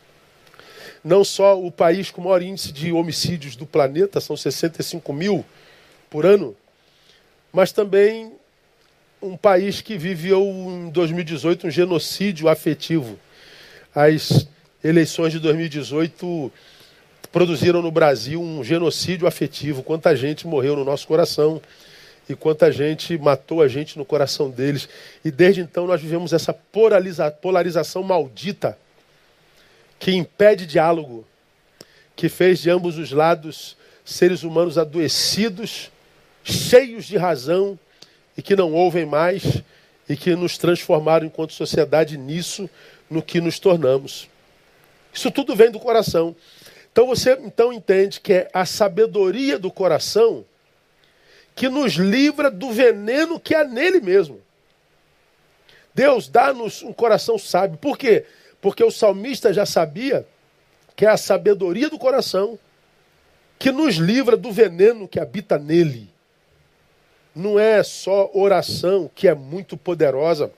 Não 1.03 1.25
só 1.25 1.61
o 1.61 1.73
país 1.73 2.11
com 2.11 2.21
o 2.21 2.25
maior 2.25 2.41
índice 2.41 2.73
de 2.73 2.93
homicídios 2.93 3.57
do 3.57 3.67
planeta, 3.67 4.21
são 4.21 4.37
65 4.37 5.13
mil 5.13 5.45
por 6.09 6.25
ano, 6.25 6.57
mas 7.53 7.73
também 7.73 8.33
um 9.21 9.37
país 9.37 9.81
que 9.81 9.97
viveu 9.97 10.43
em 10.45 10.91
2018 10.91 11.67
um 11.67 11.71
genocídio 11.71 12.49
afetivo. 12.49 13.19
As 13.95 14.47
eleições 14.83 15.33
de 15.33 15.39
2018 15.39 16.53
produziram 17.33 17.81
no 17.81 17.91
Brasil 17.91 18.41
um 18.41 18.63
genocídio 18.63 19.27
afetivo. 19.27 19.83
Quanta 19.83 20.15
gente 20.15 20.47
morreu 20.47 20.77
no 20.77 20.85
nosso 20.85 21.07
coração 21.07 21.61
e 22.29 22.35
quanta 22.35 22.71
gente 22.71 23.17
matou 23.19 23.63
a 23.63 23.69
gente 23.69 23.99
no 23.99 24.05
coração 24.05 24.51
deles. 24.51 24.89
E 25.25 25.31
desde 25.31 25.61
então 25.61 25.87
nós 25.87 26.01
vivemos 26.01 26.33
essa 26.33 26.53
polariza 26.53 27.31
polarização 27.31 28.03
maldita 28.03 28.79
que 29.99 30.13
impede 30.13 30.67
diálogo, 30.67 31.27
que 32.15 32.29
fez 32.29 32.61
de 32.61 32.71
ambos 32.71 32.99
os 32.99 33.11
lados 33.11 33.77
seres 34.05 34.43
humanos 34.43 34.77
adoecidos, 34.77 35.91
cheios 36.43 37.07
de 37.07 37.17
razão 37.17 37.79
e 38.37 38.43
que 38.43 38.57
não 38.57 38.73
ouvem 38.73 39.07
mais 39.07 39.63
e 40.09 40.17
que 40.17 40.35
nos 40.35 40.59
transformaram 40.59 41.27
enquanto 41.27 41.53
sociedade 41.53 42.19
nisso, 42.19 42.69
no 43.09 43.23
que 43.23 43.41
nos 43.41 43.59
tornamos. 43.59 44.29
Isso 45.13 45.31
tudo 45.31 45.55
vem 45.55 45.71
do 45.71 45.79
coração. 45.79 46.35
Então 46.93 47.07
você 47.07 47.39
então 47.43 47.73
entende 47.73 48.21
que 48.21 48.33
é 48.33 48.51
a 48.53 48.67
sabedoria 48.67 49.59
do 49.59 49.71
coração 49.71 50.45
que 51.55 51.69
nos 51.69 51.95
livra 51.95 52.51
do 52.51 52.71
veneno 52.71 53.39
que 53.39 53.55
há 53.55 53.65
nele 53.65 54.01
mesmo. 54.01 54.41
Deus 55.95 56.29
dá-nos 56.29 56.83
um 56.83 56.93
coração 56.93 57.39
sábio. 57.39 57.79
Por 57.79 57.97
quê? 57.97 58.27
Porque 58.61 58.83
o 58.83 58.91
salmista 58.91 59.53
já 59.53 59.65
sabia 59.65 60.27
que 60.97 61.07
é 61.07 61.09
a 61.09 61.17
sabedoria 61.17 61.89
do 61.89 61.99
coração 61.99 62.59
que 63.59 63.71
nos 63.71 63.97
livra 63.97 64.37
do 64.37 64.51
veneno 64.51 65.07
que 65.07 65.21
habita 65.21 65.59
nele. 65.59 66.14
Não 67.35 67.59
é 67.59 67.83
só 67.83 68.31
oração, 68.33 69.11
que 69.15 69.27
é 69.27 69.35
muito 69.35 69.77
poderosa, 69.77 70.53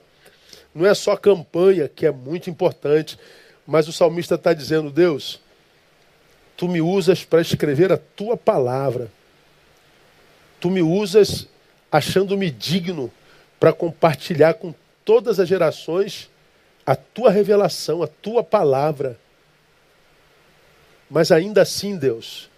não 0.73 0.85
é 0.85 0.93
só 0.93 1.15
campanha, 1.17 1.89
que 1.89 2.05
é 2.05 2.11
muito 2.11 2.49
importante, 2.49 3.17
mas 3.65 3.87
o 3.87 3.93
salmista 3.93 4.35
está 4.35 4.53
dizendo: 4.53 4.91
Deus, 4.91 5.41
tu 6.55 6.67
me 6.67 6.79
usas 6.81 7.23
para 7.23 7.41
escrever 7.41 7.91
a 7.91 7.97
tua 7.97 8.37
palavra. 8.37 9.11
Tu 10.59 10.69
me 10.69 10.81
usas 10.81 11.47
achando-me 11.91 12.49
digno 12.51 13.11
para 13.59 13.73
compartilhar 13.73 14.55
com 14.55 14.73
todas 15.03 15.39
as 15.39 15.47
gerações 15.47 16.29
a 16.85 16.95
tua 16.95 17.29
revelação, 17.29 18.01
a 18.01 18.07
tua 18.07 18.43
palavra. 18.43 19.19
Mas 21.09 21.31
ainda 21.31 21.61
assim, 21.61 21.97
Deus, 21.97 22.49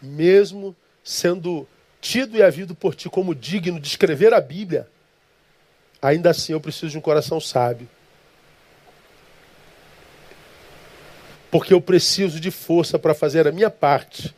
mesmo 0.00 0.76
sendo 1.02 1.66
tido 2.04 2.36
e 2.36 2.42
havido 2.42 2.74
por 2.74 2.94
ti 2.94 3.08
como 3.08 3.34
digno 3.34 3.80
de 3.80 3.88
escrever 3.88 4.34
a 4.34 4.40
Bíblia, 4.40 4.86
ainda 6.02 6.28
assim 6.28 6.52
eu 6.52 6.60
preciso 6.60 6.90
de 6.90 6.98
um 6.98 7.00
coração 7.00 7.40
sábio. 7.40 7.88
Porque 11.50 11.72
eu 11.72 11.80
preciso 11.80 12.38
de 12.38 12.50
força 12.50 12.98
para 12.98 13.14
fazer 13.14 13.48
a 13.48 13.52
minha 13.52 13.70
parte 13.70 14.34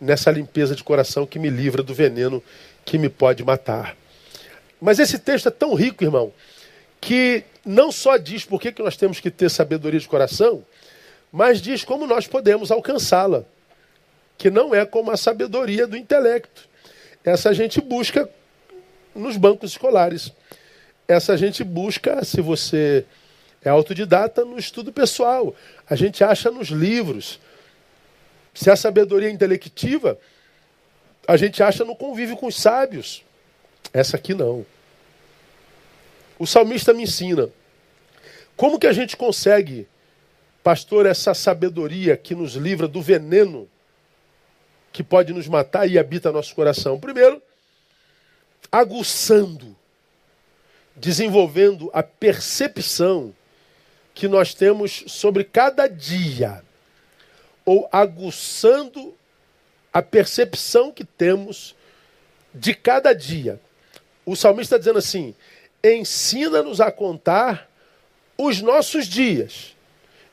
nessa 0.00 0.30
limpeza 0.30 0.76
de 0.76 0.84
coração 0.84 1.26
que 1.26 1.36
me 1.36 1.50
livra 1.50 1.82
do 1.82 1.92
veneno 1.92 2.40
que 2.84 2.96
me 2.96 3.08
pode 3.08 3.42
matar. 3.42 3.96
Mas 4.80 5.00
esse 5.00 5.18
texto 5.18 5.48
é 5.48 5.50
tão 5.50 5.74
rico, 5.74 6.04
irmão, 6.04 6.32
que 7.00 7.42
não 7.66 7.90
só 7.90 8.16
diz 8.16 8.44
por 8.44 8.60
que, 8.60 8.72
nós 8.80 8.96
temos 8.96 9.18
que 9.18 9.32
ter 9.32 9.50
sabedoria 9.50 9.98
de 9.98 10.06
coração, 10.06 10.64
mas 11.32 11.60
diz 11.60 11.82
como 11.82 12.06
nós 12.06 12.28
podemos 12.28 12.70
alcançá-la. 12.70 13.44
Que 14.38 14.50
não 14.50 14.74
é 14.74 14.86
como 14.86 15.10
a 15.10 15.16
sabedoria 15.16 15.86
do 15.86 15.96
intelecto. 15.96 16.68
Essa 17.24 17.50
a 17.50 17.52
gente 17.52 17.80
busca 17.80 18.30
nos 19.14 19.36
bancos 19.36 19.72
escolares. 19.72 20.32
Essa 21.06 21.34
a 21.34 21.36
gente 21.36 21.62
busca, 21.64 22.24
se 22.24 22.40
você 22.40 23.04
é 23.62 23.68
autodidata, 23.68 24.44
no 24.44 24.58
estudo 24.58 24.92
pessoal. 24.92 25.54
A 25.88 25.96
gente 25.96 26.22
acha 26.22 26.50
nos 26.50 26.68
livros. 26.68 27.40
Se 28.54 28.70
a 28.70 28.76
sabedoria 28.76 29.28
é 29.28 29.32
intelectiva, 29.32 30.18
a 31.26 31.36
gente 31.36 31.62
acha 31.62 31.84
no 31.84 31.96
convívio 31.96 32.36
com 32.36 32.46
os 32.46 32.56
sábios. 32.56 33.22
Essa 33.92 34.16
aqui 34.16 34.34
não. 34.34 34.64
O 36.38 36.46
salmista 36.46 36.92
me 36.94 37.02
ensina. 37.02 37.48
Como 38.56 38.78
que 38.78 38.86
a 38.86 38.92
gente 38.92 39.16
consegue, 39.16 39.86
pastor, 40.62 41.06
essa 41.06 41.34
sabedoria 41.34 42.16
que 42.16 42.34
nos 42.34 42.54
livra 42.54 42.88
do 42.88 43.02
veneno 43.02 43.68
que 44.98 45.04
pode 45.04 45.32
nos 45.32 45.46
matar 45.46 45.88
e 45.88 45.96
habita 45.96 46.32
nosso 46.32 46.52
coração? 46.56 46.98
Primeiro, 46.98 47.40
aguçando, 48.72 49.76
desenvolvendo 50.96 51.88
a 51.94 52.02
percepção 52.02 53.32
que 54.12 54.26
nós 54.26 54.54
temos 54.54 55.04
sobre 55.06 55.44
cada 55.44 55.86
dia, 55.86 56.64
ou 57.64 57.88
aguçando 57.92 59.14
a 59.92 60.02
percepção 60.02 60.90
que 60.90 61.04
temos 61.04 61.76
de 62.52 62.74
cada 62.74 63.12
dia. 63.12 63.60
O 64.26 64.34
salmista 64.34 64.74
está 64.74 64.78
dizendo 64.78 64.98
assim: 64.98 65.32
ensina-nos 65.80 66.80
a 66.80 66.90
contar 66.90 67.70
os 68.36 68.60
nossos 68.60 69.06
dias, 69.06 69.76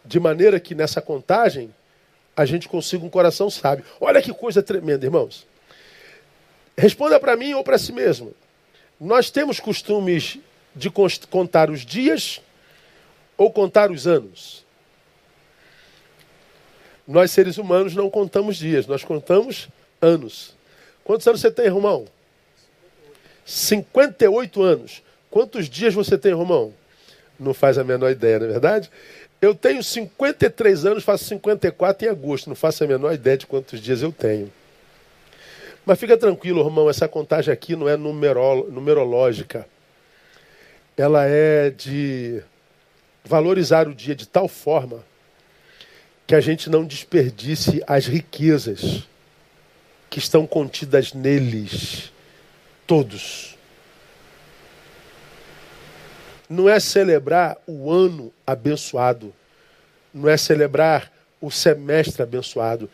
de 0.04 0.20
maneira 0.20 0.60
que 0.60 0.74
nessa 0.74 1.04
contagem 1.04 1.72
a 2.36 2.46
gente 2.46 2.68
consiga 2.68 3.06
um 3.06 3.10
coração 3.10 3.50
sábio. 3.50 3.86
Olha 4.00 4.22
que 4.22 4.34
coisa 4.34 4.62
tremenda, 4.62 5.06
irmãos. 5.06 5.46
Responda 6.78 7.20
para 7.20 7.36
mim 7.38 7.54
ou 7.54 7.64
para 7.64 7.78
si 7.78 7.92
mesmo. 7.92 8.34
Nós 9.00 9.30
temos 9.30 9.60
costumes 9.60 10.38
de 10.76 10.90
contar 11.30 11.70
os 11.70 11.86
dias 11.86 12.42
ou 13.38 13.52
contar 13.52 13.92
os 13.92 14.06
anos? 14.08 14.66
Nós, 17.08 17.32
seres 17.32 17.58
humanos, 17.58 17.96
não 17.96 18.10
contamos 18.10 18.58
dias, 18.58 18.88
nós 18.88 19.04
contamos 19.04 19.70
anos. 20.02 20.56
Quantos 21.04 21.28
anos 21.28 21.40
você 21.40 21.52
tem, 21.52 21.68
Romão? 21.68 22.08
58 23.46 24.62
anos. 24.64 25.04
Quantos 25.30 25.70
dias 25.70 25.94
você 25.94 26.18
tem, 26.18 26.34
Romão? 26.34 26.74
Não 27.40 27.54
faz 27.54 27.78
a 27.78 27.84
menor 27.84 28.10
ideia, 28.10 28.40
não 28.40 28.48
é 28.48 28.50
verdade? 28.50 28.90
Eu 29.42 29.54
tenho 29.54 29.84
53 29.84 30.86
anos, 30.86 31.04
faço 31.04 31.26
54 31.26 32.08
em 32.08 32.10
agosto. 32.10 32.48
Não 32.48 32.56
faço 32.56 32.84
a 32.84 32.88
menor 32.88 33.14
ideia 33.14 33.38
de 33.38 33.46
quantos 33.46 33.80
dias 33.80 34.02
eu 34.02 34.12
tenho. 34.12 34.52
Mas 35.86 36.00
fica 36.00 36.18
tranquilo, 36.18 36.64
Romão, 36.64 36.90
essa 36.90 37.08
contagem 37.08 37.54
aqui 37.54 37.76
não 37.76 37.88
é 37.88 37.96
numerológica. 37.96 39.68
Ela 40.98 41.26
é 41.26 41.70
de 41.70 42.42
valorizar 43.24 43.88
o 43.88 43.94
dia 43.94 44.16
de 44.16 44.28
tal 44.28 44.48
forma 44.48 45.04
que 46.26 46.34
a 46.34 46.42
gente 46.42 46.70
não 46.70 46.84
desperdice 46.84 47.84
as 47.86 48.08
riquezas 48.08 49.04
que 50.10 50.18
estão 50.18 50.48
contidas 50.48 51.14
neles, 51.14 52.12
todos. 52.88 53.55
Não 56.50 56.70
é 56.70 56.80
celebrar 56.80 57.58
o 57.66 57.92
ano 57.92 58.32
abençoado, 58.46 59.34
não 60.14 60.30
é 60.30 60.38
celebrar 60.38 61.12
o 61.42 61.50
semestre 61.50 62.22
abençoado, 62.22 62.90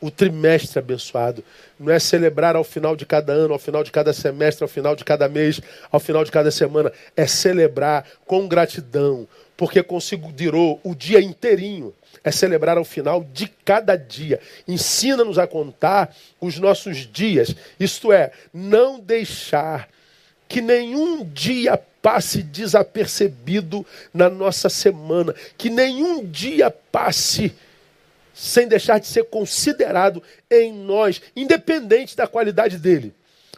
o 0.00 0.10
trimestre 0.10 0.78
abençoado, 0.78 1.42
não 1.78 1.92
é 1.92 1.98
celebrar 1.98 2.56
ao 2.56 2.64
final 2.64 2.94
de 2.94 3.06
cada 3.06 3.32
ano, 3.32 3.54
ao 3.54 3.58
final 3.58 3.82
de 3.82 3.90
cada 3.90 4.12
semestre, 4.12 4.62
ao 4.62 4.68
final 4.68 4.94
de 4.94 5.04
cada 5.04 5.28
mês, 5.28 5.60
ao 5.90 5.98
final 5.98 6.24
de 6.24 6.30
cada 6.30 6.50
semana, 6.50 6.92
é 7.16 7.26
celebrar 7.26 8.06
com 8.26 8.46
gratidão, 8.46 9.26
porque 9.56 9.82
considerou 9.82 10.80
o 10.84 10.94
dia 10.94 11.20
inteirinho. 11.20 11.94
É 12.22 12.30
celebrar 12.30 12.78
ao 12.78 12.84
final 12.84 13.24
de 13.24 13.48
cada 13.64 13.96
dia. 13.96 14.40
Ensina-nos 14.68 15.38
a 15.38 15.46
contar 15.46 16.14
os 16.40 16.58
nossos 16.58 16.98
dias, 17.10 17.54
isto 17.78 18.12
é, 18.12 18.30
não 18.52 19.00
deixar 19.00 19.88
que 20.48 20.60
nenhum 20.60 21.24
dia 21.24 21.80
passe 22.04 22.42
desapercebido 22.42 23.86
na 24.12 24.28
nossa 24.28 24.68
semana, 24.68 25.34
que 25.56 25.70
nenhum 25.70 26.22
dia 26.22 26.70
passe 26.70 27.54
sem 28.34 28.68
deixar 28.68 29.00
de 29.00 29.06
ser 29.06 29.24
considerado 29.24 30.22
em 30.50 30.70
nós, 30.70 31.22
independente 31.34 32.14
da 32.14 32.26
qualidade 32.26 32.76
dele. 32.76 33.14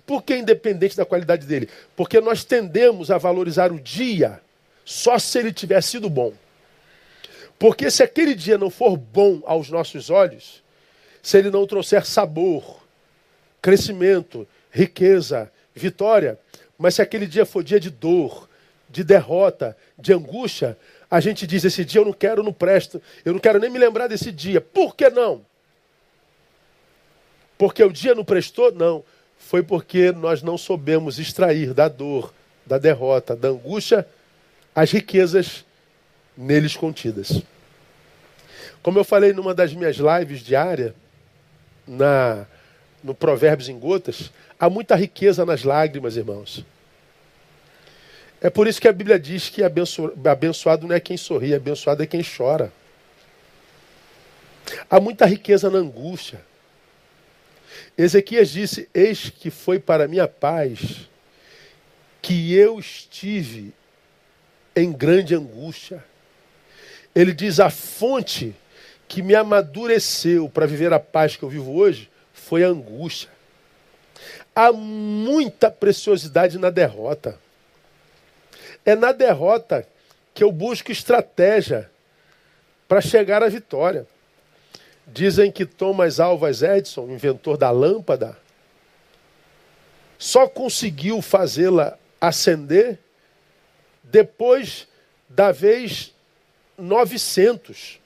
Por 0.07 0.23
que 0.23 0.37
independente 0.37 0.97
da 0.97 1.05
qualidade 1.05 1.45
dele? 1.45 1.69
Porque 1.97 2.21
nós 2.21 2.45
tendemos 2.45 3.11
a 3.11 3.19
valorizar 3.19 3.73
o 3.73 3.81
dia 3.81 4.41
só 4.85 5.19
se 5.19 5.37
ele 5.41 5.53
tiver 5.53 5.83
sido 5.83 6.09
bom. 6.09 6.33
Porque 7.59 7.91
se 7.91 8.05
aquele 8.05 8.37
dia 8.37 8.57
não 8.57 8.71
for 8.71 8.97
bom 8.97 9.43
aos 9.45 9.71
nossos 9.71 10.09
olhos, 10.09 10.63
se 11.21 11.37
ele 11.37 11.51
não 11.51 11.67
trouxer 11.67 12.07
sabor, 12.07 12.81
crescimento, 13.61 14.47
riqueza, 14.71 15.51
vitória, 15.75 16.39
mas 16.79 16.95
se 16.95 17.03
aquele 17.03 17.27
dia 17.27 17.47
for 17.47 17.63
dia 17.63 17.81
de 17.81 17.91
dor, 17.91 18.49
de 18.89 19.03
derrota, 19.03 19.77
de 19.99 20.13
angústia, 20.13 20.77
a 21.11 21.21
gente 21.21 21.47
diz: 21.47 21.65
esse 21.65 21.85
dia 21.85 22.01
eu 22.01 22.05
não 22.05 22.13
quero, 22.13 22.43
não 22.43 22.53
presto, 22.53 23.01
eu 23.25 23.33
não 23.33 23.41
quero 23.41 23.59
nem 23.59 23.71
me 23.71 23.79
lembrar 23.79 24.07
desse 24.07 24.31
dia. 24.31 24.61
Por 24.61 24.95
que 24.95 25.09
não? 25.11 25.45
Porque 27.59 27.83
o 27.83 27.93
dia 27.93 28.15
não 28.15 28.25
prestou? 28.25 28.73
Não. 28.73 29.05
Foi 29.39 29.63
porque 29.63 30.13
nós 30.13 30.43
não 30.43 30.59
soubemos 30.59 31.19
extrair 31.19 31.73
da 31.73 31.89
dor, 31.89 32.33
da 32.65 32.79
derrota, 32.79 33.37
da 33.37 33.49
angústia, 33.49 34.07
as 34.75 34.91
riquezas 34.91 35.65
neles 36.37 36.77
contidas. 36.77 37.43
Como 38.83 38.99
eu 38.99 39.05
falei 39.05 39.33
numa 39.33 39.55
das 39.55 39.73
minhas 39.73 39.97
lives 39.97 40.41
diárias, 40.41 40.93
na, 41.87 42.47
no 43.03 43.15
Provérbios 43.15 43.69
em 43.69 43.79
Gotas, 43.79 44.31
há 44.59 44.69
muita 44.71 44.95
riqueza 44.95 45.45
nas 45.45 45.63
lágrimas, 45.63 46.17
irmãos. 46.17 46.65
É 48.41 48.51
por 48.51 48.67
isso 48.67 48.81
que 48.81 48.89
a 48.89 48.93
Bíblia 48.93 49.19
diz 49.19 49.49
que 49.49 49.63
abençoado 49.63 50.87
não 50.87 50.95
é 50.95 51.01
quem 51.01 51.17
sorri, 51.17 51.55
abençoado 51.55 52.03
é 52.03 52.07
quem 52.07 52.23
chora. 52.23 52.73
Há 54.91 55.01
muita 55.01 55.27
riqueza 55.27 55.71
na 55.71 55.79
angústia. 55.79 56.41
Ezequias 57.97 58.51
disse: 58.51 58.89
Eis 58.93 59.31
que 59.31 59.51
foi 59.51 59.79
para 59.79 60.09
minha 60.09 60.29
paz 60.29 61.09
que 62.21 62.55
eu 62.55 62.79
estive 62.79 63.73
em 64.75 64.93
grande 64.93 65.35
angústia. 65.35 66.05
Ele 67.15 67.33
diz: 67.33 67.59
a 67.61 67.71
fonte 67.71 68.55
que 69.09 69.23
me 69.23 69.35
amadureceu 69.35 70.49
para 70.49 70.67
viver 70.67 70.93
a 70.93 71.01
paz 71.01 71.37
que 71.37 71.43
eu 71.43 71.49
vivo 71.49 71.75
hoje 71.75 72.11
foi 72.33 72.65
a 72.65 72.69
angústia. 72.69 73.36
Há 74.59 74.73
muita 74.73 75.71
preciosidade 75.71 76.59
na 76.59 76.71
derrota. 76.71 77.39
É 78.87 78.97
na 78.97 79.13
derrota 79.13 79.87
que 80.33 80.43
eu 80.43 80.51
busco 80.51 80.91
estratégia 80.91 81.91
para 82.89 83.03
chegar 83.03 83.43
à 83.43 83.51
vitória. 83.51 84.07
Dizem 85.07 85.53
que 85.53 85.67
Thomas 85.67 86.19
Alvas 86.19 86.63
Edison, 86.63 87.11
inventor 87.11 87.59
da 87.59 87.71
lâmpada, 87.71 88.35
só 90.19 90.49
conseguiu 90.49 91.21
fazê-la 91.21 91.99
acender 92.19 92.99
depois 94.03 94.89
da 95.29 95.53
vez 95.53 96.15
900. 96.79 98.01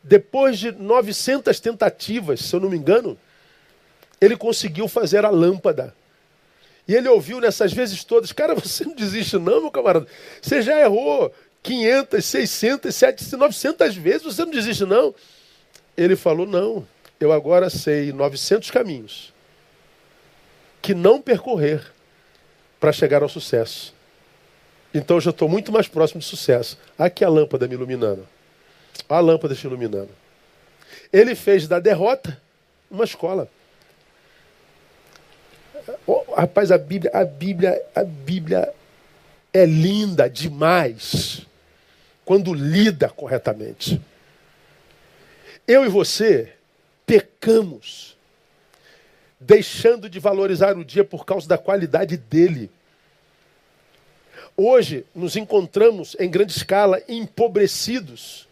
Depois 0.00 0.60
de 0.60 0.70
900 0.70 1.58
tentativas, 1.58 2.38
se 2.38 2.54
eu 2.54 2.60
não 2.60 2.70
me 2.70 2.76
engano, 2.76 3.18
ele 4.20 4.36
conseguiu 4.36 4.88
fazer 4.88 5.24
a 5.24 5.30
lâmpada. 5.30 5.94
E 6.86 6.94
ele 6.94 7.08
ouviu 7.08 7.40
nessas 7.40 7.72
vezes 7.72 8.02
todas: 8.04 8.32
Cara, 8.32 8.54
você 8.54 8.84
não 8.84 8.94
desiste, 8.94 9.36
não, 9.38 9.62
meu 9.62 9.70
camarada. 9.70 10.06
Você 10.40 10.62
já 10.62 10.80
errou 10.80 11.32
500, 11.62 12.24
600, 12.24 12.94
700, 12.94 13.38
900 13.38 13.96
vezes, 13.96 14.22
você 14.22 14.44
não 14.44 14.50
desiste, 14.50 14.84
não. 14.84 15.14
Ele 15.96 16.16
falou: 16.16 16.46
Não, 16.46 16.86
eu 17.20 17.32
agora 17.32 17.68
sei 17.68 18.12
900 18.12 18.70
caminhos 18.70 19.32
que 20.80 20.94
não 20.94 21.20
percorrer 21.20 21.84
para 22.80 22.92
chegar 22.92 23.22
ao 23.22 23.28
sucesso. 23.28 23.94
Então 24.94 25.18
eu 25.18 25.20
já 25.20 25.30
estou 25.30 25.48
muito 25.48 25.70
mais 25.70 25.86
próximo 25.86 26.20
de 26.20 26.26
sucesso. 26.26 26.78
Aqui 26.98 27.24
a 27.24 27.28
lâmpada 27.28 27.68
me 27.68 27.74
iluminando. 27.74 28.26
A 29.08 29.20
lâmpada 29.20 29.54
te 29.54 29.66
iluminando. 29.66 30.10
Ele 31.12 31.34
fez 31.34 31.68
da 31.68 31.78
derrota 31.78 32.40
uma 32.90 33.04
escola. 33.04 33.50
Oh, 36.06 36.34
rapaz, 36.34 36.70
a 36.70 36.78
Bíblia, 36.78 37.10
a 37.14 37.24
Bíblia, 37.24 37.82
a 37.94 38.04
Bíblia 38.04 38.72
é 39.52 39.64
linda 39.64 40.28
demais 40.28 41.46
quando 42.24 42.52
lida 42.52 43.08
corretamente. 43.08 44.00
Eu 45.66 45.84
e 45.84 45.88
você 45.88 46.52
pecamos, 47.06 48.16
deixando 49.40 50.10
de 50.10 50.18
valorizar 50.18 50.76
o 50.76 50.84
dia 50.84 51.04
por 51.04 51.24
causa 51.24 51.48
da 51.48 51.56
qualidade 51.56 52.16
dele. 52.16 52.70
Hoje 54.56 55.06
nos 55.14 55.36
encontramos 55.36 56.16
em 56.18 56.28
grande 56.30 56.52
escala 56.52 57.02
empobrecidos, 57.08 58.46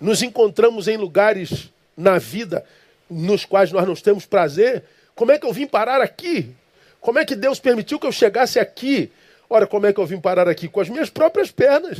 nos 0.00 0.22
encontramos 0.22 0.88
em 0.88 0.96
lugares 0.96 1.70
na 1.96 2.18
vida 2.18 2.64
nos 3.08 3.44
quais 3.44 3.72
nós 3.72 3.86
não 3.86 3.94
temos 3.94 4.26
prazer. 4.26 4.84
Como 5.18 5.32
é 5.32 5.38
que 5.38 5.44
eu 5.44 5.52
vim 5.52 5.66
parar 5.66 6.00
aqui? 6.00 6.54
Como 7.00 7.18
é 7.18 7.24
que 7.24 7.34
Deus 7.34 7.58
permitiu 7.58 7.98
que 7.98 8.06
eu 8.06 8.12
chegasse 8.12 8.60
aqui? 8.60 9.10
Ora, 9.50 9.66
como 9.66 9.84
é 9.84 9.92
que 9.92 9.98
eu 9.98 10.06
vim 10.06 10.20
parar 10.20 10.46
aqui? 10.46 10.68
Com 10.68 10.80
as 10.80 10.88
minhas 10.88 11.10
próprias 11.10 11.50
pernas. 11.50 11.98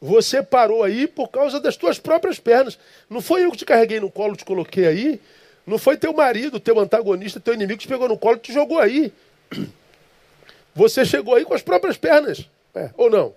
Você 0.00 0.42
parou 0.42 0.82
aí 0.82 1.06
por 1.06 1.28
causa 1.28 1.60
das 1.60 1.76
tuas 1.76 1.98
próprias 1.98 2.40
pernas. 2.40 2.78
Não 3.10 3.20
foi 3.20 3.44
eu 3.44 3.50
que 3.50 3.58
te 3.58 3.66
carreguei 3.66 4.00
no 4.00 4.10
colo, 4.10 4.36
te 4.36 4.44
coloquei 4.46 4.86
aí. 4.86 5.20
Não 5.66 5.76
foi 5.76 5.98
teu 5.98 6.14
marido, 6.14 6.58
teu 6.58 6.80
antagonista, 6.80 7.38
teu 7.38 7.52
inimigo 7.52 7.78
que 7.78 7.86
te 7.86 7.90
pegou 7.90 8.08
no 8.08 8.16
colo 8.16 8.36
e 8.36 8.40
te 8.40 8.54
jogou 8.54 8.78
aí. 8.78 9.12
Você 10.74 11.04
chegou 11.04 11.34
aí 11.34 11.44
com 11.44 11.52
as 11.52 11.60
próprias 11.60 11.98
pernas. 11.98 12.48
É, 12.74 12.88
ou 12.96 13.10
não? 13.10 13.34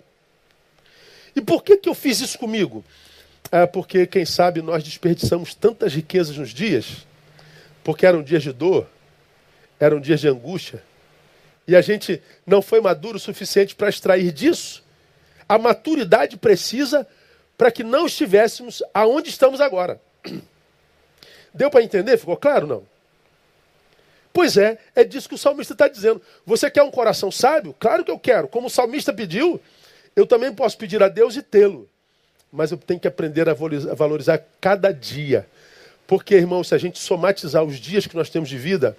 E 1.36 1.42
por 1.42 1.62
que, 1.62 1.76
que 1.76 1.90
eu 1.90 1.94
fiz 1.94 2.22
isso 2.22 2.40
comigo? 2.40 2.86
É 3.52 3.66
porque, 3.66 4.08
quem 4.08 4.24
sabe, 4.24 4.62
nós 4.62 4.82
desperdiçamos 4.82 5.54
tantas 5.54 5.94
riquezas 5.94 6.38
nos 6.38 6.54
dias, 6.54 7.06
porque 7.84 8.06
eram 8.06 8.22
dias 8.22 8.44
de 8.44 8.52
dor, 8.52 8.88
eram 9.80 10.00
dias 10.00 10.20
de 10.20 10.28
angústia, 10.28 10.84
e 11.68 11.76
a 11.76 11.82
gente 11.82 12.22
não 12.46 12.62
foi 12.62 12.82
maduro 12.82 13.18
o 13.18 13.20
suficiente 13.20 13.76
para 13.76 13.90
extrair 13.90 14.32
disso 14.32 14.84
a 15.52 15.58
maturidade 15.58 16.38
precisa 16.38 17.06
para 17.58 17.70
que 17.70 17.84
não 17.84 18.06
estivéssemos 18.06 18.82
aonde 18.94 19.30
estamos 19.30 19.60
agora. 19.60 20.00
Deu 21.54 21.70
para 21.70 21.84
entender? 21.84 22.18
Ficou 22.18 22.38
claro? 22.38 22.66
Não. 22.66 22.84
Pois 24.32 24.56
é, 24.56 24.78
é 24.96 25.04
disso 25.04 25.28
que 25.28 25.36
o 25.36 25.38
salmista 25.38 25.74
está 25.74 25.90
dizendo. 25.90 26.22
Você 26.46 26.72
quer 26.72 26.84
um 26.84 26.90
coração 26.90 27.30
sábio? 27.30 27.76
Claro 27.78 28.06
que 28.06 28.10
eu 28.10 28.18
quero. 28.18 28.48
Como 28.48 28.68
o 28.68 28.70
salmista 28.70 29.12
pediu, 29.12 29.60
eu 30.16 30.26
também 30.26 30.54
posso 30.54 30.78
pedir 30.78 31.04
a 31.04 31.10
Deus 31.10 31.36
e 31.36 31.42
tê-lo. 31.42 31.90
Mas 32.50 32.72
eu 32.72 32.78
tenho 32.78 33.02
que 33.02 33.08
aprender 33.10 33.50
a 33.50 33.54
valorizar 33.54 34.42
cada 34.62 34.94
dia. 34.94 35.46
Porque, 36.12 36.36
irmão, 36.36 36.62
se 36.62 36.76
a 36.76 36.78
gente 36.78 37.00
somatizar 37.00 37.64
os 37.64 37.78
dias 37.78 38.06
que 38.06 38.18
nós 38.18 38.30
temos 38.30 38.50
de 38.50 38.58
vida, 38.58 38.98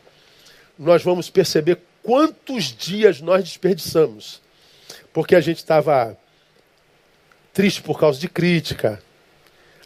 nós 0.79 1.03
vamos 1.03 1.29
perceber 1.29 1.79
quantos 2.03 2.75
dias 2.75 3.21
nós 3.21 3.45
desperdiçamos. 3.45 4.41
Porque 5.13 5.37
a 5.37 5.41
gente 5.43 5.59
estava 5.59 6.17
triste 7.53 7.83
por 7.83 8.01
causa 8.01 8.19
de 8.19 8.31
crítica, 8.31 8.99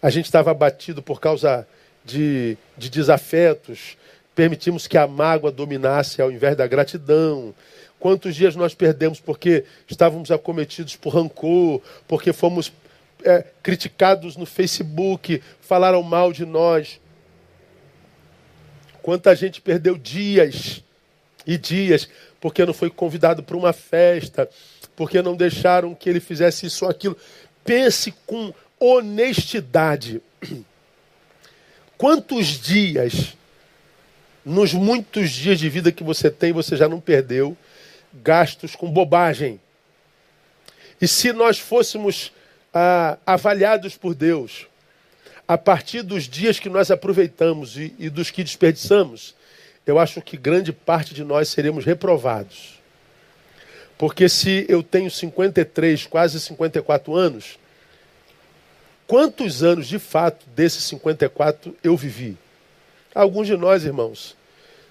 a 0.00 0.08
gente 0.08 0.26
estava 0.26 0.52
abatido 0.52 1.02
por 1.02 1.20
causa 1.20 1.66
de, 2.04 2.56
de 2.78 2.88
desafetos, 2.88 3.96
permitimos 4.32 4.86
que 4.86 4.96
a 4.96 5.08
mágoa 5.08 5.50
dominasse 5.50 6.22
ao 6.22 6.30
invés 6.30 6.56
da 6.56 6.68
gratidão. 6.68 7.52
Quantos 7.98 8.36
dias 8.36 8.54
nós 8.54 8.72
perdemos 8.72 9.18
porque 9.18 9.64
estávamos 9.90 10.30
acometidos 10.30 10.94
por 10.94 11.16
rancor, 11.16 11.82
porque 12.06 12.32
fomos 12.32 12.72
é, 13.24 13.44
criticados 13.64 14.36
no 14.36 14.46
Facebook, 14.46 15.42
falaram 15.60 16.04
mal 16.04 16.32
de 16.32 16.46
nós. 16.46 17.00
Quanta 19.06 19.36
gente 19.36 19.60
perdeu 19.60 19.96
dias 19.96 20.82
e 21.46 21.56
dias 21.56 22.08
porque 22.40 22.66
não 22.66 22.74
foi 22.74 22.90
convidado 22.90 23.40
para 23.40 23.56
uma 23.56 23.72
festa, 23.72 24.50
porque 24.96 25.22
não 25.22 25.36
deixaram 25.36 25.94
que 25.94 26.10
ele 26.10 26.18
fizesse 26.18 26.66
isso 26.66 26.84
ou 26.84 26.90
aquilo. 26.90 27.16
Pense 27.64 28.12
com 28.26 28.52
honestidade. 28.80 30.20
Quantos 31.96 32.60
dias, 32.60 33.36
nos 34.44 34.74
muitos 34.74 35.30
dias 35.30 35.60
de 35.60 35.68
vida 35.68 35.92
que 35.92 36.02
você 36.02 36.28
tem, 36.28 36.52
você 36.52 36.76
já 36.76 36.88
não 36.88 36.98
perdeu, 36.98 37.56
gastos 38.12 38.74
com 38.74 38.90
bobagem? 38.90 39.60
E 41.00 41.06
se 41.06 41.32
nós 41.32 41.60
fôssemos 41.60 42.32
ah, 42.74 43.18
avaliados 43.24 43.96
por 43.96 44.16
Deus, 44.16 44.66
a 45.48 45.56
partir 45.56 46.02
dos 46.02 46.24
dias 46.24 46.58
que 46.58 46.68
nós 46.68 46.90
aproveitamos 46.90 47.76
e, 47.76 47.94
e 47.98 48.10
dos 48.10 48.30
que 48.30 48.42
desperdiçamos, 48.42 49.34
eu 49.86 49.98
acho 49.98 50.20
que 50.20 50.36
grande 50.36 50.72
parte 50.72 51.14
de 51.14 51.22
nós 51.22 51.48
seremos 51.48 51.84
reprovados. 51.84 52.80
Porque 53.96 54.28
se 54.28 54.66
eu 54.68 54.82
tenho 54.82 55.10
53, 55.10 56.06
quase 56.06 56.40
54 56.40 57.14
anos, 57.14 57.58
quantos 59.06 59.62
anos 59.62 59.86
de 59.86 59.98
fato 59.98 60.44
desses 60.54 60.84
54 60.84 61.74
eu 61.82 61.96
vivi? 61.96 62.36
Alguns 63.14 63.46
de 63.46 63.56
nós, 63.56 63.84
irmãos, 63.84 64.36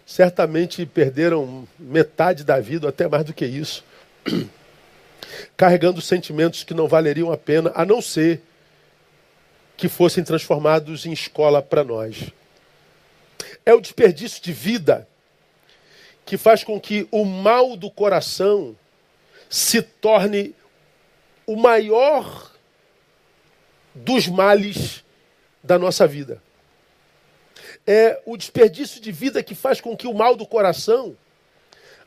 certamente 0.05 0.85
perderam 0.85 1.67
metade 1.77 2.43
da 2.43 2.59
vida, 2.59 2.87
até 2.87 3.07
mais 3.07 3.25
do 3.25 3.33
que 3.33 3.45
isso, 3.45 3.83
carregando 5.57 6.01
sentimentos 6.01 6.63
que 6.63 6.73
não 6.73 6.87
valeriam 6.87 7.31
a 7.31 7.37
pena, 7.37 7.71
a 7.75 7.85
não 7.85 8.01
ser 8.01 8.41
que 9.77 9.89
fossem 9.89 10.23
transformados 10.23 11.05
em 11.05 11.11
escola 11.11 11.61
para 11.61 11.83
nós. 11.83 12.31
É 13.65 13.73
o 13.73 13.81
desperdício 13.81 14.41
de 14.41 14.53
vida 14.53 15.07
que 16.25 16.38
faz 16.38 16.63
com 16.63 16.79
que 16.79 17.07
o 17.11 17.23
mal 17.23 17.75
do 17.75 17.91
coração 17.91 18.75
se 19.49 19.81
torne 19.81 20.55
o 21.45 21.55
maior 21.55 22.51
dos 23.93 24.27
males 24.27 25.03
da 25.63 25.77
nossa 25.77 26.07
vida. 26.07 26.41
É 27.85 28.21
o 28.25 28.35
desperdício 28.35 28.99
de 28.99 29.11
vida 29.11 29.43
que 29.43 29.53
faz 29.53 29.79
com 29.79 29.95
que 29.95 30.07
o 30.07 30.13
mal 30.13 30.35
do 30.35 30.45
coração 30.45 31.15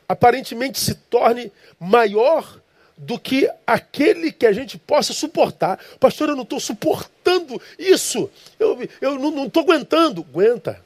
aparentemente 0.07 0.79
se 0.79 0.95
torne 0.95 1.51
maior 1.79 2.59
do 2.99 3.17
que 3.17 3.49
aquele 3.65 4.29
que 4.29 4.45
a 4.45 4.51
gente 4.51 4.77
possa 4.77 5.13
suportar. 5.13 5.79
Pastor, 6.01 6.27
eu 6.27 6.35
não 6.35 6.43
estou 6.43 6.59
suportando 6.59 7.59
isso. 7.77 8.29
Eu, 8.59 8.77
eu 8.99 9.17
não 9.17 9.45
estou 9.45 9.63
aguentando. 9.63 10.25
Aguenta. 10.29 10.83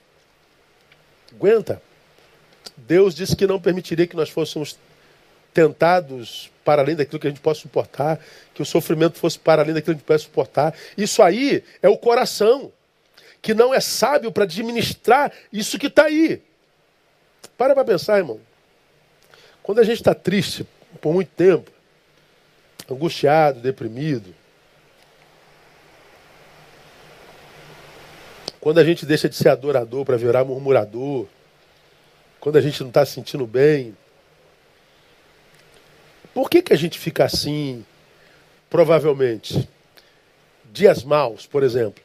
Aguenta. 1.31 1.81
Deus 2.77 3.15
disse 3.15 3.35
que 3.35 3.47
não 3.47 3.59
permitiria 3.59 4.05
que 4.05 4.15
nós 4.15 4.29
fôssemos 4.29 4.77
tentados 5.51 6.51
para 6.63 6.83
além 6.83 6.95
daquilo 6.95 7.19
que 7.19 7.27
a 7.27 7.29
gente 7.31 7.41
pode 7.41 7.57
suportar, 7.59 8.19
que 8.53 8.61
o 8.61 8.65
sofrimento 8.65 9.17
fosse 9.17 9.39
para 9.39 9.63
além 9.63 9.73
daquilo 9.73 9.95
que 9.95 9.99
a 9.99 9.99
gente 9.99 10.07
pode 10.07 10.21
suportar. 10.21 10.75
Isso 10.95 11.21
aí 11.23 11.63
é 11.81 11.89
o 11.89 11.97
coração, 11.97 12.71
que 13.41 13.55
não 13.55 13.73
é 13.73 13.79
sábio 13.79 14.31
para 14.31 14.43
administrar 14.43 15.31
isso 15.51 15.79
que 15.79 15.87
está 15.87 16.05
aí. 16.05 16.39
Para 17.57 17.73
para 17.73 17.83
pensar, 17.83 18.19
irmão. 18.19 18.39
Quando 19.63 19.79
a 19.79 19.83
gente 19.83 19.97
está 19.97 20.13
triste 20.13 20.65
por 21.01 21.11
muito 21.11 21.29
tempo, 21.29 21.71
angustiado, 22.89 23.59
deprimido, 23.59 24.33
quando 28.59 28.79
a 28.79 28.83
gente 28.83 29.05
deixa 29.05 29.27
de 29.27 29.35
ser 29.35 29.49
adorador 29.49 30.05
para 30.05 30.17
virar 30.17 30.45
murmurador, 30.45 31.27
quando 32.39 32.57
a 32.57 32.61
gente 32.61 32.81
não 32.81 32.89
está 32.89 33.05
se 33.05 33.13
sentindo 33.13 33.45
bem, 33.45 33.95
por 36.33 36.49
que, 36.49 36.61
que 36.61 36.73
a 36.73 36.77
gente 36.77 36.97
fica 36.97 37.25
assim, 37.25 37.85
provavelmente? 38.69 39.67
Dias 40.71 41.03
maus, 41.03 41.45
por 41.45 41.61
exemplo. 41.61 42.03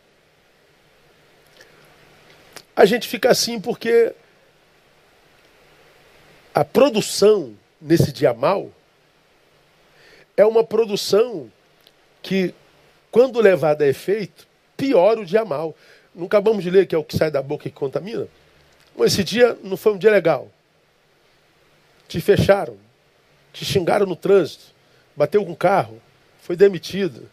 A 2.77 2.85
gente 2.85 3.09
fica 3.09 3.31
assim 3.31 3.61
porque 3.61 4.13
a 6.55 6.65
produção 6.65 7.57
nesse 7.81 8.13
dia 8.13 8.35
mal 8.35 8.73
é 10.39 10.47
uma 10.47 10.63
produção 10.63 11.51
que, 12.23 12.55
quando 13.11 13.41
levada 13.41 13.85
a 13.85 13.89
efeito, 13.89 14.47
piora 14.77 15.21
o 15.21 15.27
dia 15.27 15.45
mal. 15.45 15.75
Não 16.15 16.27
acabamos 16.27 16.63
de 16.63 16.71
ler 16.71 16.87
que 16.87 16.95
é 16.95 16.99
o 16.99 17.03
que 17.03 17.17
sai 17.17 17.29
da 17.29 17.43
boca 17.43 17.65
que 17.65 17.75
contamina? 17.75 18.29
Mas 18.97 19.13
esse 19.13 19.25
dia 19.25 19.59
não 19.65 19.77
foi 19.77 19.95
um 19.95 19.99
dia 19.99 20.13
legal. 20.13 20.49
Te 22.07 22.21
fecharam, 22.21 22.77
te 23.53 23.65
xingaram 23.65 24.07
no 24.07 24.15
trânsito, 24.15 24.67
bateu 25.17 25.45
com 25.45 25.51
um 25.51 25.57
carro, 25.57 26.01
foi 26.41 26.55
demitido, 26.55 27.29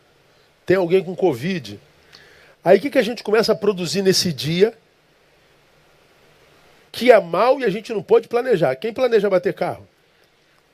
tem 0.65 0.77
alguém 0.77 1.03
com 1.03 1.15
Covid. 1.15 1.79
Aí 2.63 2.79
o 2.79 2.81
que, 2.81 2.89
que 2.89 2.97
a 2.97 3.03
gente 3.03 3.23
começa 3.23 3.51
a 3.51 3.55
produzir 3.55 4.01
nesse 4.01 4.33
dia 4.33 4.73
que 6.91 7.11
é 7.11 7.19
mal 7.21 7.59
e 7.59 7.65
a 7.65 7.69
gente 7.69 7.93
não 7.93 8.01
pode 8.01 8.27
planejar? 8.27 8.75
Quem 8.75 8.91
planeja 8.91 9.29
bater 9.29 9.53
carro? 9.53 9.87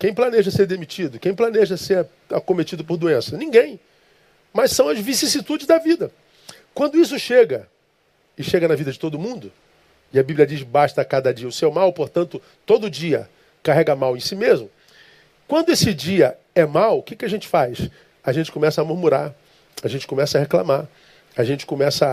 Quem 0.02 0.16
planeja 0.16 0.50
ser 0.50 0.66
demitido? 0.66 1.20
Quem 1.20 1.32
planeja 1.32 1.78
ser 1.78 2.08
acometido 2.32 2.84
por 2.84 2.98
doença? 2.98 3.38
Ninguém. 3.38 3.80
Mas 4.52 4.72
são 4.72 4.90
as 4.90 4.98
vicissitudes 4.98 5.68
da 5.68 5.78
vida. 5.78 6.10
Quando 6.74 6.98
isso 6.98 7.20
chega, 7.20 7.68
e 8.36 8.44
chega 8.44 8.68
na 8.68 8.74
vida 8.74 8.92
de 8.92 8.98
todo 8.98 9.20
mundo, 9.20 9.52
e 10.12 10.18
a 10.18 10.24
Bíblia 10.24 10.48
diz: 10.48 10.64
basta 10.64 11.06
cada 11.06 11.32
dia 11.32 11.48
o 11.48 11.52
seu 11.52 11.72
mal, 11.72 11.94
portanto, 11.94 12.42
todo 12.66 12.90
dia 12.90 13.30
carrega 13.62 13.96
mal 13.96 14.18
em 14.18 14.20
si 14.20 14.36
mesmo. 14.36 14.72
Quando 15.48 15.70
esse 15.70 15.94
dia 15.94 16.36
é 16.56 16.66
mal, 16.66 16.98
o 16.98 17.04
que, 17.04 17.16
que 17.16 17.26
a 17.26 17.30
gente 17.30 17.48
faz? 17.48 17.88
A 18.24 18.34
gente 18.34 18.52
começa 18.52 18.82
a 18.82 18.84
murmurar, 18.84 19.36
a 19.84 19.88
gente 19.88 20.08
começa 20.08 20.40
a 20.40 20.42
reclamar, 20.42 20.88
a 21.38 21.44
gente 21.44 21.64
começa 21.64 22.08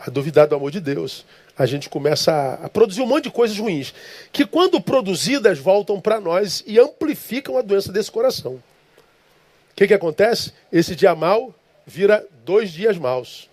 a, 0.00 0.06
a 0.08 0.10
duvidar 0.10 0.48
do 0.48 0.56
amor 0.56 0.72
de 0.72 0.80
Deus, 0.80 1.24
a 1.56 1.66
gente 1.66 1.88
começa 1.88 2.58
a, 2.62 2.68
produzir 2.68 3.02
um 3.02 3.06
monte 3.06 3.24
de 3.24 3.30
coisas 3.30 3.58
ruins, 3.58 3.92
que 4.32 4.46
quando 4.46 4.80
produzidas 4.80 5.58
voltam 5.58 6.00
para 6.00 6.20
nós 6.20 6.62
e 6.66 6.78
amplificam 6.78 7.58
a 7.58 7.62
doença 7.62 7.92
desse 7.92 8.10
coração. 8.10 8.54
O 8.54 9.74
que, 9.74 9.86
que 9.86 9.94
acontece? 9.94 10.52
Esse 10.70 10.94
dia 10.94 11.14
mal 11.14 11.54
vira 11.86 12.26
dois 12.44 12.70
dias 12.70 12.96
maus, 12.96 13.48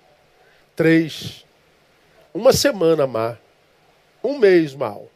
três, 0.76 1.46
uma 2.34 2.54
semana 2.54 3.06
má, 3.08 3.38
um 4.24 4.38
mês 4.38 4.74
mal, 4.76 5.10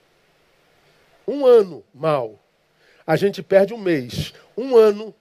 um 1.27 1.45
ano 1.45 1.83
mal. 1.93 2.39
A 3.05 3.15
gente 3.15 3.43
perde 3.43 3.73
um 3.73 3.77
mês, 3.77 4.33
um 4.57 4.75
ano 4.75 5.13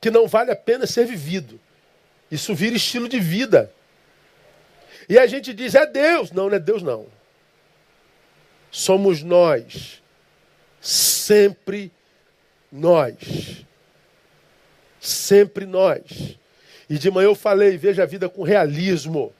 que 0.00 0.10
não 0.10 0.26
vale 0.26 0.50
a 0.50 0.56
pena 0.56 0.86
ser 0.86 1.06
vivido. 1.06 1.60
Isso 2.30 2.54
vira 2.54 2.76
estilo 2.76 3.08
de 3.08 3.20
vida. 3.20 3.72
E 5.08 5.18
a 5.18 5.26
gente 5.26 5.52
diz, 5.52 5.74
é 5.74 5.86
Deus. 5.86 6.30
Não, 6.32 6.48
não 6.48 6.56
é 6.56 6.60
Deus, 6.60 6.82
não. 6.82 7.06
Somos 8.70 9.22
nós. 9.22 10.02
Sempre 10.80 11.92
nós. 12.70 13.64
Sempre 15.00 15.66
nós. 15.66 16.38
E 16.88 16.98
de 16.98 17.10
manhã 17.10 17.26
eu 17.26 17.34
falei, 17.34 17.76
veja 17.76 18.02
a 18.02 18.06
vida 18.06 18.28
com 18.28 18.42
realismo, 18.42 19.32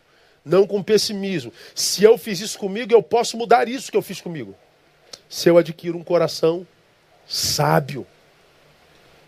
não 0.44 0.66
com 0.66 0.82
pessimismo. 0.82 1.52
Se 1.74 2.02
eu 2.02 2.16
fiz 2.16 2.40
isso 2.40 2.58
comigo, 2.58 2.92
eu 2.92 3.02
posso 3.02 3.36
mudar 3.36 3.68
isso 3.68 3.90
que 3.90 3.96
eu 3.96 4.02
fiz 4.02 4.20
comigo. 4.20 4.54
Se 5.28 5.48
eu 5.48 5.58
adquiro 5.58 5.98
um 5.98 6.04
coração 6.04 6.66
sábio. 7.26 8.06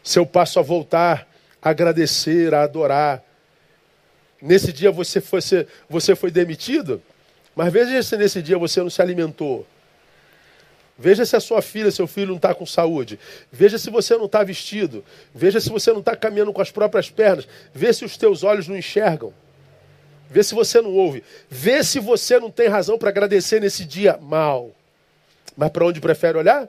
Se 0.02 0.18
eu 0.18 0.26
passo 0.26 0.58
a 0.58 0.62
voltar 0.62 1.26
a 1.62 1.70
agradecer, 1.70 2.52
a 2.52 2.62
adorar. 2.62 3.22
Nesse 4.44 4.74
dia 4.74 4.92
você 4.92 5.22
foi, 5.22 5.40
você 5.88 6.14
foi 6.14 6.30
demitido, 6.30 7.00
mas 7.56 7.72
veja 7.72 8.02
se 8.02 8.14
nesse 8.14 8.42
dia 8.42 8.58
você 8.58 8.82
não 8.82 8.90
se 8.90 9.00
alimentou. 9.00 9.66
Veja 10.98 11.24
se 11.24 11.34
a 11.34 11.40
sua 11.40 11.62
filha, 11.62 11.90
seu 11.90 12.06
filho 12.06 12.28
não 12.28 12.36
está 12.36 12.54
com 12.54 12.66
saúde. 12.66 13.18
Veja 13.50 13.78
se 13.78 13.88
você 13.88 14.18
não 14.18 14.26
está 14.26 14.44
vestido. 14.44 15.02
Veja 15.34 15.58
se 15.62 15.70
você 15.70 15.92
não 15.92 16.00
está 16.00 16.14
caminhando 16.14 16.52
com 16.52 16.60
as 16.60 16.70
próprias 16.70 17.08
pernas. 17.08 17.48
Vê 17.72 17.90
se 17.90 18.04
os 18.04 18.18
teus 18.18 18.42
olhos 18.42 18.68
não 18.68 18.76
enxergam. 18.76 19.32
Vê 20.28 20.42
se 20.42 20.54
você 20.54 20.78
não 20.82 20.92
ouve. 20.92 21.24
Vê 21.48 21.82
se 21.82 21.98
você 21.98 22.38
não 22.38 22.50
tem 22.50 22.68
razão 22.68 22.98
para 22.98 23.08
agradecer 23.08 23.62
nesse 23.62 23.82
dia 23.86 24.18
mal. 24.20 24.72
Mas 25.56 25.70
para 25.70 25.86
onde 25.86 26.02
prefere 26.02 26.36
olhar? 26.36 26.68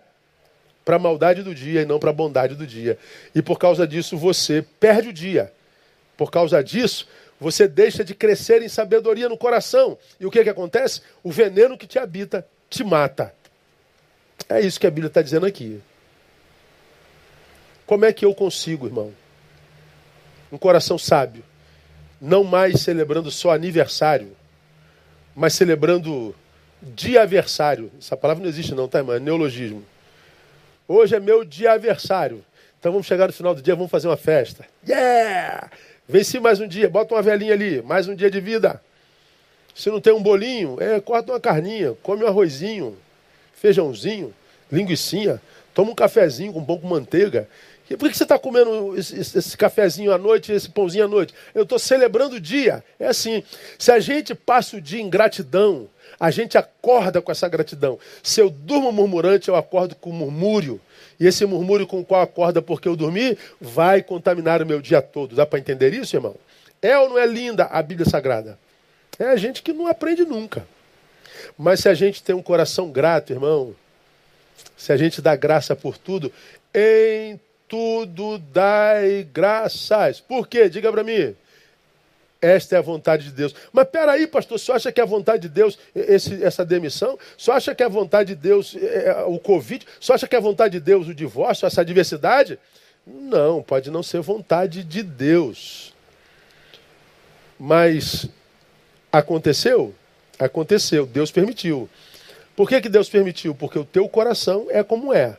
Para 0.86 0.96
a 0.96 1.00
maldade 1.00 1.44
do 1.44 1.54
dia 1.54 1.82
e 1.82 1.86
não 1.86 2.00
para 2.00 2.12
a 2.12 2.14
bondade 2.14 2.56
do 2.56 2.66
dia. 2.66 2.98
E 3.36 3.42
por 3.42 3.60
causa 3.60 3.86
disso 3.86 4.18
você 4.18 4.66
perde 4.80 5.10
o 5.10 5.14
dia. 5.14 5.52
Por 6.18 6.32
causa 6.32 6.64
disso, 6.64 7.06
você 7.46 7.68
deixa 7.68 8.04
de 8.04 8.16
crescer 8.16 8.64
em 8.64 8.68
sabedoria 8.68 9.30
no 9.30 9.38
coração. 9.38 10.00
E 10.20 10.26
o 10.26 10.32
que, 10.32 10.44
que 10.44 10.50
acontece? 10.50 11.04
O 11.22 11.32
veneno 11.32 11.78
que 11.78 11.86
te 11.86 12.00
habita 12.00 12.44
te 12.68 12.84
mata. 12.84 13.36
É 14.50 14.60
isso 14.60 14.80
que 14.80 14.88
a 14.88 14.90
Bíblia 14.90 15.10
está 15.10 15.22
dizendo 15.22 15.46
aqui. 15.46 15.80
Como 17.86 18.04
é 18.04 18.12
que 18.12 18.26
eu 18.26 18.34
consigo, 18.34 18.88
irmão? 18.88 19.14
Um 20.52 20.58
coração 20.58 20.98
sábio. 20.98 21.44
Não 22.20 22.44
mais 22.44 22.82
celebrando 22.82 23.30
só 23.30 23.52
aniversário, 23.52 24.36
mas 25.36 25.54
celebrando 25.54 26.34
diaversário. 26.82 27.92
Essa 28.00 28.18
palavra 28.18 28.42
não 28.42 28.50
existe, 28.50 28.74
não, 28.74 28.88
tá, 28.88 28.98
irmão? 28.98 29.16
É 29.16 29.20
neologismo. 29.20 29.86
Hoje 30.88 31.16
é 31.16 31.20
meu 31.20 31.46
diaversário. 31.46 32.44
Então 32.80 32.92
vamos 32.92 33.06
chegar 33.06 33.28
no 33.28 33.34
final 33.34 33.54
do 33.54 33.62
dia, 33.62 33.76
vamos 33.76 33.92
fazer 33.92 34.08
uma 34.08 34.18
festa. 34.18 34.66
Yeah! 34.88 35.70
Venci 36.08 36.40
mais 36.40 36.60
um 36.60 36.68
dia, 36.68 36.88
bota 36.88 37.16
uma 37.16 37.22
velhinha 37.22 37.54
ali, 37.54 37.82
mais 37.82 38.08
um 38.08 38.14
dia 38.14 38.30
de 38.30 38.40
vida. 38.40 38.80
Se 39.74 39.90
não 39.90 40.00
tem 40.00 40.14
um 40.14 40.22
bolinho, 40.22 40.78
é, 40.80 41.00
corta 41.00 41.32
uma 41.32 41.40
carninha, 41.40 41.96
come 42.04 42.24
um 42.24 42.28
arrozinho, 42.28 42.96
feijãozinho, 43.56 44.32
linguiçinha, 44.72 45.42
toma 45.74 45.92
um 45.92 45.96
cafezinho 45.96 46.54
com 46.54 46.64
pão 46.64 46.78
com 46.78 46.88
manteiga. 46.88 47.50
E 47.90 47.98
por 47.98 48.10
que 48.10 48.16
você 48.16 48.24
está 48.24 48.38
comendo 48.38 48.98
esse, 48.98 49.20
esse, 49.20 49.58
cafezinho 49.58 50.14
à 50.14 50.18
noite, 50.18 50.52
esse 50.52 50.70
pãozinho 50.70 51.06
à 51.06 51.08
noite? 51.08 51.34
Eu 51.54 51.64
estou 51.64 51.80
celebrando 51.80 52.36
o 52.36 52.40
dia. 52.40 52.84
É 53.00 53.08
assim. 53.08 53.44
Se 53.78 53.92
a 53.92 54.00
gente 54.00 54.34
passa 54.34 54.78
o 54.78 54.82
dia 54.82 55.02
em 55.02 55.10
gratidão, 55.10 55.88
a 56.20 56.32
gente 56.32 56.58
acorda 56.58 57.22
com 57.22 57.32
essa 57.32 57.48
gratidão. 57.48 58.00
Se 58.24 58.40
eu 58.40 58.50
durmo 58.50 58.92
murmurante, 58.92 59.50
eu 59.50 59.56
acordo 59.56 59.96
com 59.96 60.12
murmúrio. 60.12 60.80
E 61.20 61.28
esse 61.28 61.46
murmúrio 61.46 61.88
com 61.88 62.00
o 62.00 62.06
qual 62.06 62.22
acorda 62.22 62.62
porque 62.62 62.88
eu 62.88 62.96
dormi, 62.96 63.38
vai 63.60 64.02
contaminar 64.02 64.62
o 64.62 64.66
meu 64.66 64.82
dia 64.82 65.02
todo. 65.02 65.36
Dá 65.36 65.46
para 65.46 65.60
entender 65.60 65.94
isso, 65.94 66.16
irmão? 66.16 66.36
É 66.82 66.98
ou 66.98 67.10
não 67.10 67.18
é 67.18 67.26
linda 67.26 67.66
a 67.66 67.82
Bíblia 67.82 68.10
Sagrada? 68.10 68.60
É 69.18 69.26
a 69.26 69.36
gente 69.36 69.62
que 69.62 69.74
não 69.74 69.88
aprende 69.88 70.26
nunca. 70.26 70.68
Mas 71.58 71.80
se 71.80 71.90
a 71.90 71.94
gente 71.94 72.22
tem 72.22 72.36
um 72.36 72.42
coração 72.42 72.92
grato, 72.92 73.32
irmão, 73.32 73.74
se 74.76 74.92
a 74.92 74.98
gente 74.98 75.22
dá 75.22 75.36
graça 75.36 75.76
por 75.76 75.98
tudo, 75.98 76.32
em 76.74 77.40
tudo 77.68 78.38
dai 78.38 79.28
graças. 79.34 80.20
Por 80.20 80.48
quê? 80.48 80.70
Diga 80.70 80.92
para 80.92 81.04
mim. 81.04 81.36
Esta 82.46 82.76
é 82.76 82.78
a 82.78 82.82
vontade 82.82 83.24
de 83.24 83.32
Deus. 83.32 83.56
Mas 83.74 83.88
peraí, 83.88 84.28
pastor, 84.28 84.60
você 84.60 84.72
acha 84.72 84.92
que 84.92 85.02
é 85.02 85.04
a 85.04 85.08
vontade 85.08 85.42
de 85.42 85.50
Deus 85.50 85.80
esse, 85.96 86.44
essa 86.44 86.64
demissão? 86.64 87.18
Você 87.36 87.50
acha 87.50 87.74
que 87.74 87.82
é 87.82 87.88
a 87.88 87.90
vontade 87.90 88.36
de 88.36 88.40
Deus 88.40 88.76
é, 88.76 89.08
é, 89.08 89.24
o 89.24 89.40
Covid? 89.40 89.84
Você 90.00 90.14
acha 90.14 90.28
que 90.28 90.36
é 90.36 90.38
a 90.38 90.42
vontade 90.42 90.74
de 90.74 90.80
Deus 90.80 91.08
o 91.08 91.16
divórcio, 91.16 91.66
essa 91.66 91.84
diversidade? 91.84 92.60
Não, 93.08 93.64
pode 93.64 93.90
não 93.90 94.04
ser 94.04 94.22
vontade 94.22 94.84
de 94.84 95.02
Deus. 95.02 95.92
Mas 97.60 98.30
aconteceu? 99.12 99.96
Aconteceu, 100.38 101.08
Deus 101.08 101.32
permitiu. 101.32 101.90
Por 102.56 102.70
que, 102.70 102.80
que 102.80 102.90
Deus 102.90 103.10
permitiu? 103.10 103.56
Porque 103.56 103.80
o 103.80 103.86
teu 103.86 104.08
coração 104.08 104.68
é 104.70 104.84
como 104.84 105.12
é. 105.12 105.36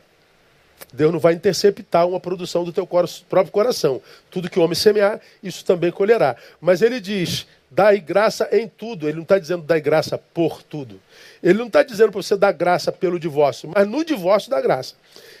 Deus 0.93 1.11
não 1.11 1.19
vai 1.19 1.33
interceptar 1.33 2.07
uma 2.07 2.19
produção 2.19 2.63
do 2.63 2.71
teu 2.71 2.87
próprio 2.87 3.51
coração. 3.51 4.01
Tudo 4.29 4.49
que 4.49 4.59
o 4.59 4.63
homem 4.63 4.75
semear, 4.75 5.19
isso 5.43 5.65
também 5.65 5.91
colherá. 5.91 6.35
Mas 6.61 6.81
ele 6.81 6.99
diz: 6.99 7.45
dai 7.69 7.99
graça 7.99 8.47
em 8.51 8.67
tudo. 8.67 9.07
Ele 9.07 9.15
não 9.15 9.23
está 9.23 9.37
dizendo 9.37 9.63
dai 9.63 9.81
graça 9.81 10.17
por 10.17 10.63
tudo. 10.63 10.99
Ele 11.43 11.59
não 11.59 11.67
está 11.67 11.83
dizendo 11.83 12.11
para 12.11 12.21
você 12.21 12.37
dar 12.37 12.51
graça 12.51 12.91
pelo 12.91 13.19
divórcio, 13.19 13.69
mas 13.73 13.87
no 13.87 14.03
divórcio 14.03 14.49
dá 14.49 14.61
graça. 14.61 14.95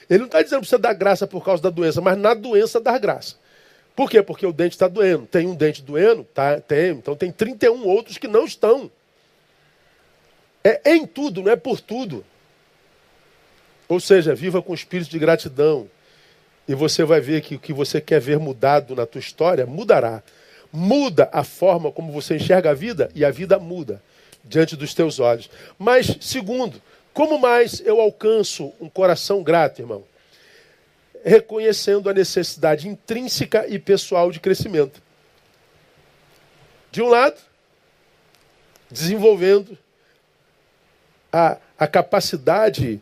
Ele 0.09 0.19
não 0.19 0.25
está 0.27 0.41
dizendo 0.41 0.61
para 0.61 0.69
você 0.69 0.77
dar 0.77 0.93
graça 0.93 1.27
por 1.27 1.43
causa 1.43 1.61
da 1.61 1.69
doença, 1.69 2.01
mas 2.01 2.17
na 2.17 2.33
doença 2.33 2.79
dar 2.79 2.97
graça. 2.99 3.35
Por 3.95 4.09
quê? 4.09 4.21
Porque 4.21 4.45
o 4.45 4.53
dente 4.53 4.75
está 4.75 4.87
doendo. 4.87 5.25
Tem 5.25 5.47
um 5.47 5.55
dente 5.55 5.81
doendo? 5.81 6.23
Tá, 6.23 6.59
tem. 6.61 6.91
Então 6.91 7.15
tem 7.15 7.31
31 7.31 7.83
outros 7.85 8.17
que 8.17 8.27
não 8.27 8.45
estão. 8.45 8.91
É 10.63 10.93
em 10.93 11.05
tudo, 11.05 11.41
não 11.41 11.51
é 11.51 11.55
por 11.55 11.79
tudo. 11.79 12.23
Ou 13.87 13.99
seja, 13.99 14.35
viva 14.35 14.61
com 14.61 14.73
espírito 14.73 15.09
de 15.09 15.19
gratidão. 15.19 15.89
E 16.67 16.75
você 16.75 17.03
vai 17.03 17.21
ver 17.21 17.41
que 17.41 17.55
o 17.55 17.59
que 17.59 17.71
você 17.71 18.01
quer 18.01 18.19
ver 18.19 18.37
mudado 18.37 18.95
na 18.95 19.05
tua 19.05 19.19
história 19.19 19.65
mudará. 19.65 20.21
Muda 20.71 21.29
a 21.31 21.43
forma 21.43 21.91
como 21.91 22.11
você 22.11 22.35
enxerga 22.35 22.71
a 22.71 22.73
vida 22.73 23.09
e 23.15 23.23
a 23.23 23.31
vida 23.31 23.57
muda 23.57 24.01
diante 24.43 24.75
dos 24.75 24.93
teus 24.93 25.19
olhos. 25.19 25.49
Mas, 25.79 26.17
segundo, 26.19 26.81
como 27.13 27.39
mais 27.39 27.79
eu 27.79 28.01
alcanço 28.01 28.73
um 28.79 28.89
coração 28.89 29.41
grato, 29.41 29.81
irmão? 29.81 30.03
Reconhecendo 31.23 32.09
a 32.09 32.13
necessidade 32.13 32.87
intrínseca 32.87 33.65
e 33.67 33.79
pessoal 33.79 34.31
de 34.31 34.39
crescimento. 34.39 35.01
De 36.91 37.01
um 37.01 37.07
lado, 37.07 37.37
desenvolvendo 38.89 39.77
a, 41.31 41.57
a 41.77 41.87
capacidade 41.87 43.01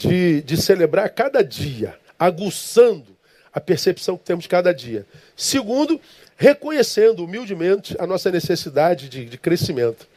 de, 0.00 0.40
de 0.40 0.56
celebrar 0.56 1.10
cada 1.10 1.44
dia, 1.44 1.94
aguçando 2.18 3.06
a 3.52 3.60
percepção 3.60 4.16
que 4.16 4.24
temos 4.24 4.46
cada 4.46 4.72
dia. 4.72 5.06
Segundo, 5.36 6.00
reconhecendo 6.36 7.24
humildemente 7.24 7.94
a 7.98 8.06
nossa 8.06 8.30
necessidade 8.30 9.08
de, 9.08 9.26
de 9.26 9.36
crescimento. 9.36 10.08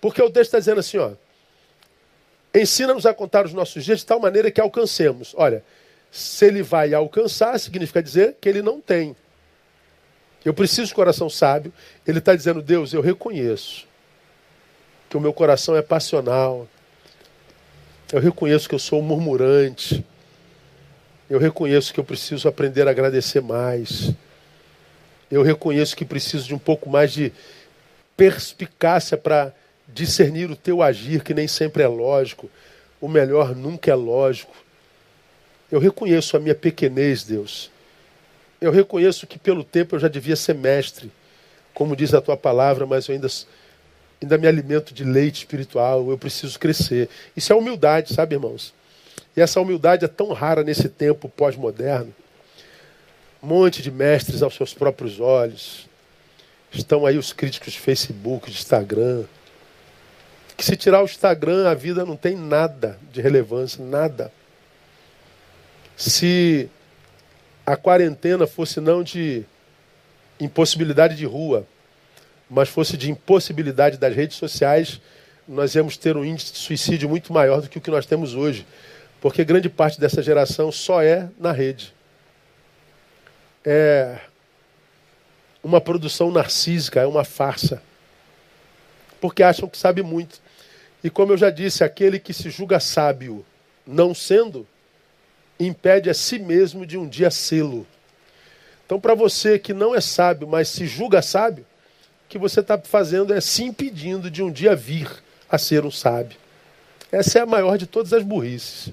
Porque 0.00 0.20
o 0.20 0.30
texto 0.30 0.48
está 0.48 0.58
dizendo 0.58 0.80
assim, 0.80 0.98
ó. 0.98 1.12
Ensina-nos 2.54 3.06
a 3.06 3.14
contar 3.14 3.46
os 3.46 3.54
nossos 3.54 3.84
dias 3.84 4.00
de 4.00 4.06
tal 4.06 4.18
maneira 4.18 4.50
que 4.50 4.60
alcancemos. 4.60 5.34
Olha, 5.36 5.64
se 6.10 6.44
ele 6.44 6.62
vai 6.62 6.92
alcançar, 6.92 7.58
significa 7.58 8.02
dizer 8.02 8.36
que 8.40 8.48
ele 8.48 8.60
não 8.60 8.80
tem. 8.80 9.16
Eu 10.44 10.52
preciso 10.52 10.88
de 10.88 10.94
coração 10.94 11.30
sábio. 11.30 11.72
Ele 12.06 12.18
está 12.18 12.34
dizendo, 12.34 12.60
Deus, 12.60 12.92
eu 12.92 13.00
reconheço 13.00 13.86
que 15.08 15.16
o 15.16 15.20
meu 15.20 15.32
coração 15.32 15.76
é 15.76 15.82
passional, 15.82 16.66
eu 18.12 18.20
reconheço 18.20 18.68
que 18.68 18.74
eu 18.74 18.78
sou 18.78 19.00
um 19.00 19.02
murmurante. 19.02 20.04
Eu 21.30 21.38
reconheço 21.38 21.94
que 21.94 21.98
eu 21.98 22.04
preciso 22.04 22.46
aprender 22.46 22.86
a 22.86 22.90
agradecer 22.90 23.40
mais. 23.40 24.12
Eu 25.30 25.42
reconheço 25.42 25.96
que 25.96 26.04
preciso 26.04 26.46
de 26.46 26.54
um 26.54 26.58
pouco 26.58 26.90
mais 26.90 27.10
de 27.10 27.32
perspicácia 28.14 29.16
para 29.16 29.54
discernir 29.88 30.50
o 30.50 30.56
teu 30.56 30.82
agir, 30.82 31.24
que 31.24 31.32
nem 31.32 31.48
sempre 31.48 31.82
é 31.82 31.88
lógico. 31.88 32.50
O 33.00 33.08
melhor 33.08 33.56
nunca 33.56 33.90
é 33.90 33.94
lógico. 33.94 34.54
Eu 35.70 35.80
reconheço 35.80 36.36
a 36.36 36.40
minha 36.40 36.54
pequenez, 36.54 37.24
Deus. 37.24 37.70
Eu 38.60 38.70
reconheço 38.70 39.26
que 39.26 39.38
pelo 39.38 39.64
tempo 39.64 39.96
eu 39.96 40.00
já 40.00 40.08
devia 40.08 40.36
ser 40.36 40.54
mestre, 40.54 41.10
como 41.72 41.96
diz 41.96 42.12
a 42.12 42.20
tua 42.20 42.36
palavra, 42.36 42.84
mas 42.84 43.08
eu 43.08 43.14
ainda, 43.14 43.28
ainda 44.22 44.38
me 44.38 44.46
alimento 44.46 44.94
de 44.94 45.04
leite 45.04 45.38
espiritual, 45.38 46.10
eu 46.10 46.18
preciso 46.18 46.58
crescer. 46.58 47.08
Isso 47.36 47.52
é 47.52 47.56
humildade, 47.56 48.14
sabe, 48.14 48.34
irmãos? 48.34 48.72
E 49.36 49.40
essa 49.40 49.60
humildade 49.60 50.04
é 50.04 50.08
tão 50.08 50.32
rara 50.32 50.62
nesse 50.62 50.88
tempo 50.88 51.28
pós-moderno. 51.28 52.14
Um 53.42 53.48
monte 53.48 53.82
de 53.82 53.90
mestres 53.90 54.42
aos 54.42 54.54
seus 54.54 54.72
próprios 54.74 55.18
olhos. 55.18 55.88
Estão 56.72 57.04
aí 57.04 57.18
os 57.18 57.32
críticos 57.32 57.72
de 57.72 57.80
Facebook, 57.80 58.50
de 58.50 58.58
Instagram. 58.58 59.24
Que 60.56 60.64
se 60.64 60.76
tirar 60.76 61.02
o 61.02 61.06
Instagram, 61.06 61.68
a 61.68 61.74
vida 61.74 62.04
não 62.04 62.16
tem 62.16 62.36
nada 62.36 62.98
de 63.10 63.20
relevância, 63.20 63.84
nada. 63.84 64.32
Se 65.96 66.68
a 67.64 67.76
quarentena 67.76 68.46
fosse 68.46 68.80
não 68.80 69.02
de 69.02 69.44
impossibilidade 70.38 71.16
de 71.16 71.24
rua, 71.24 71.66
mas 72.52 72.68
fosse 72.68 72.98
de 72.98 73.10
impossibilidade 73.10 73.96
das 73.96 74.14
redes 74.14 74.36
sociais, 74.36 75.00
nós 75.48 75.74
íamos 75.74 75.96
ter 75.96 76.18
um 76.18 76.24
índice 76.24 76.52
de 76.52 76.58
suicídio 76.58 77.08
muito 77.08 77.32
maior 77.32 77.62
do 77.62 77.68
que 77.68 77.78
o 77.78 77.80
que 77.80 77.90
nós 77.90 78.04
temos 78.04 78.34
hoje. 78.34 78.66
Porque 79.22 79.42
grande 79.42 79.70
parte 79.70 79.98
dessa 79.98 80.22
geração 80.22 80.70
só 80.70 81.02
é 81.02 81.30
na 81.38 81.50
rede. 81.50 81.94
É 83.64 84.18
uma 85.64 85.80
produção 85.80 86.30
narcísica, 86.30 87.00
é 87.00 87.06
uma 87.06 87.24
farsa. 87.24 87.82
Porque 89.18 89.42
acham 89.42 89.66
que 89.66 89.78
sabe 89.78 90.02
muito. 90.02 90.38
E 91.02 91.08
como 91.08 91.32
eu 91.32 91.38
já 91.38 91.48
disse, 91.48 91.82
aquele 91.82 92.18
que 92.18 92.34
se 92.34 92.50
julga 92.50 92.78
sábio, 92.78 93.46
não 93.86 94.14
sendo, 94.14 94.68
impede 95.58 96.10
a 96.10 96.14
si 96.14 96.38
mesmo 96.38 96.84
de 96.84 96.98
um 96.98 97.08
dia 97.08 97.30
sê-lo. 97.30 97.86
Então, 98.84 99.00
para 99.00 99.14
você 99.14 99.58
que 99.58 99.72
não 99.72 99.94
é 99.94 100.02
sábio, 100.02 100.46
mas 100.46 100.68
se 100.68 100.84
julga 100.86 101.22
sábio, 101.22 101.64
que 102.32 102.38
você 102.38 102.60
está 102.60 102.78
fazendo 102.78 103.34
é 103.34 103.42
se 103.42 103.62
impedindo 103.62 104.30
de 104.30 104.42
um 104.42 104.50
dia 104.50 104.74
vir 104.74 105.06
a 105.50 105.58
ser 105.58 105.84
um 105.84 105.90
sábio. 105.90 106.38
Essa 107.12 107.40
é 107.40 107.42
a 107.42 107.46
maior 107.46 107.76
de 107.76 107.86
todas 107.86 108.10
as 108.14 108.22
burrices. 108.22 108.90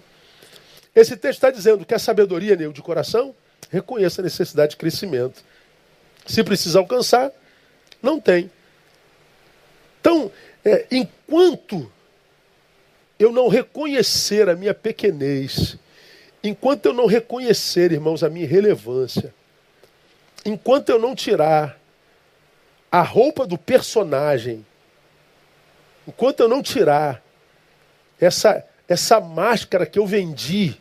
Esse 0.93 1.15
texto 1.15 1.37
está 1.37 1.49
dizendo 1.49 1.85
que 1.85 1.93
a 1.93 1.99
sabedoria, 1.99 2.57
Neu, 2.57 2.73
de 2.73 2.81
coração, 2.81 3.33
reconheça 3.69 4.21
a 4.21 4.25
necessidade 4.25 4.71
de 4.71 4.75
crescimento. 4.75 5.41
Se 6.25 6.43
precisa 6.43 6.79
alcançar, 6.79 7.31
não 8.03 8.19
tem. 8.19 8.51
Então, 10.01 10.29
é, 10.65 10.85
enquanto 10.91 11.89
eu 13.17 13.31
não 13.31 13.47
reconhecer 13.47 14.49
a 14.49 14.55
minha 14.55 14.73
pequenez, 14.73 15.77
enquanto 16.43 16.87
eu 16.87 16.93
não 16.93 17.05
reconhecer, 17.05 17.93
irmãos, 17.93 18.21
a 18.21 18.29
minha 18.29 18.45
relevância, 18.45 19.33
enquanto 20.43 20.89
eu 20.89 20.99
não 20.99 21.15
tirar 21.15 21.78
a 22.91 23.01
roupa 23.01 23.45
do 23.45 23.57
personagem, 23.57 24.65
enquanto 26.07 26.39
eu 26.39 26.47
não 26.47 26.61
tirar 26.61 27.23
essa, 28.19 28.65
essa 28.87 29.19
máscara 29.19 29.85
que 29.85 29.99
eu 29.99 30.05
vendi, 30.05 30.75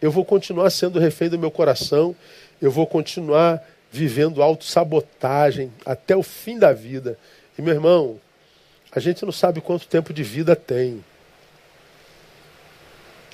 eu 0.00 0.10
vou 0.10 0.24
continuar 0.24 0.70
sendo 0.70 0.98
refém 0.98 1.28
do 1.28 1.38
meu 1.38 1.50
coração, 1.50 2.14
eu 2.60 2.70
vou 2.70 2.86
continuar 2.86 3.62
vivendo 3.90 4.42
autossabotagem 4.42 5.72
até 5.84 6.16
o 6.16 6.22
fim 6.22 6.58
da 6.58 6.72
vida. 6.72 7.18
E 7.58 7.62
meu 7.62 7.74
irmão, 7.74 8.20
a 8.90 9.00
gente 9.00 9.24
não 9.24 9.32
sabe 9.32 9.60
quanto 9.60 9.86
tempo 9.86 10.12
de 10.12 10.22
vida 10.22 10.54
tem. 10.54 11.04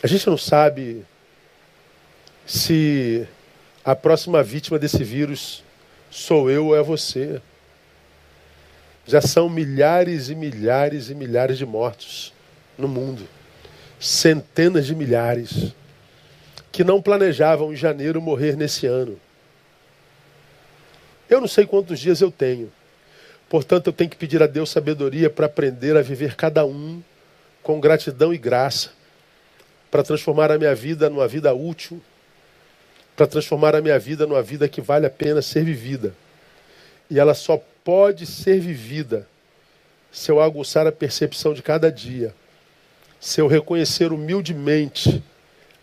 A 0.02 0.06
gente 0.06 0.26
não 0.26 0.38
sabe 0.38 1.04
se 2.46 3.26
a 3.84 3.94
próxima 3.94 4.42
vítima 4.42 4.78
desse 4.78 5.04
vírus 5.04 5.62
sou 6.10 6.50
eu 6.50 6.66
ou 6.66 6.76
é 6.76 6.82
você. 6.82 7.40
Já 9.10 9.20
são 9.20 9.48
milhares 9.48 10.28
e 10.28 10.36
milhares 10.36 11.10
e 11.10 11.16
milhares 11.16 11.58
de 11.58 11.66
mortos 11.66 12.32
no 12.78 12.86
mundo. 12.86 13.26
Centenas 13.98 14.86
de 14.86 14.94
milhares 14.94 15.74
que 16.70 16.84
não 16.84 17.02
planejavam 17.02 17.72
em 17.72 17.76
janeiro 17.76 18.22
morrer 18.22 18.56
nesse 18.56 18.86
ano. 18.86 19.18
Eu 21.28 21.40
não 21.40 21.48
sei 21.48 21.66
quantos 21.66 21.98
dias 21.98 22.20
eu 22.20 22.30
tenho. 22.30 22.70
Portanto, 23.48 23.88
eu 23.88 23.92
tenho 23.92 24.08
que 24.08 24.16
pedir 24.16 24.44
a 24.44 24.46
Deus 24.46 24.70
sabedoria 24.70 25.28
para 25.28 25.46
aprender 25.46 25.96
a 25.96 26.02
viver 26.02 26.36
cada 26.36 26.64
um 26.64 27.02
com 27.64 27.80
gratidão 27.80 28.32
e 28.32 28.38
graça 28.38 28.90
para 29.90 30.04
transformar 30.04 30.52
a 30.52 30.56
minha 30.56 30.72
vida 30.72 31.10
numa 31.10 31.26
vida 31.26 31.52
útil, 31.52 32.00
para 33.16 33.26
transformar 33.26 33.74
a 33.74 33.80
minha 33.80 33.98
vida 33.98 34.24
numa 34.24 34.40
vida 34.40 34.68
que 34.68 34.80
vale 34.80 35.04
a 35.04 35.10
pena 35.10 35.42
ser 35.42 35.64
vivida. 35.64 36.14
E 37.10 37.18
ela 37.18 37.34
só 37.34 37.62
pode 37.84 38.24
ser 38.24 38.60
vivida 38.60 39.26
se 40.12 40.30
eu 40.30 40.40
aguçar 40.40 40.86
a 40.86 40.92
percepção 40.92 41.52
de 41.52 41.62
cada 41.62 41.90
dia, 41.90 42.34
se 43.20 43.40
eu 43.40 43.46
reconhecer 43.46 44.12
humildemente 44.12 45.22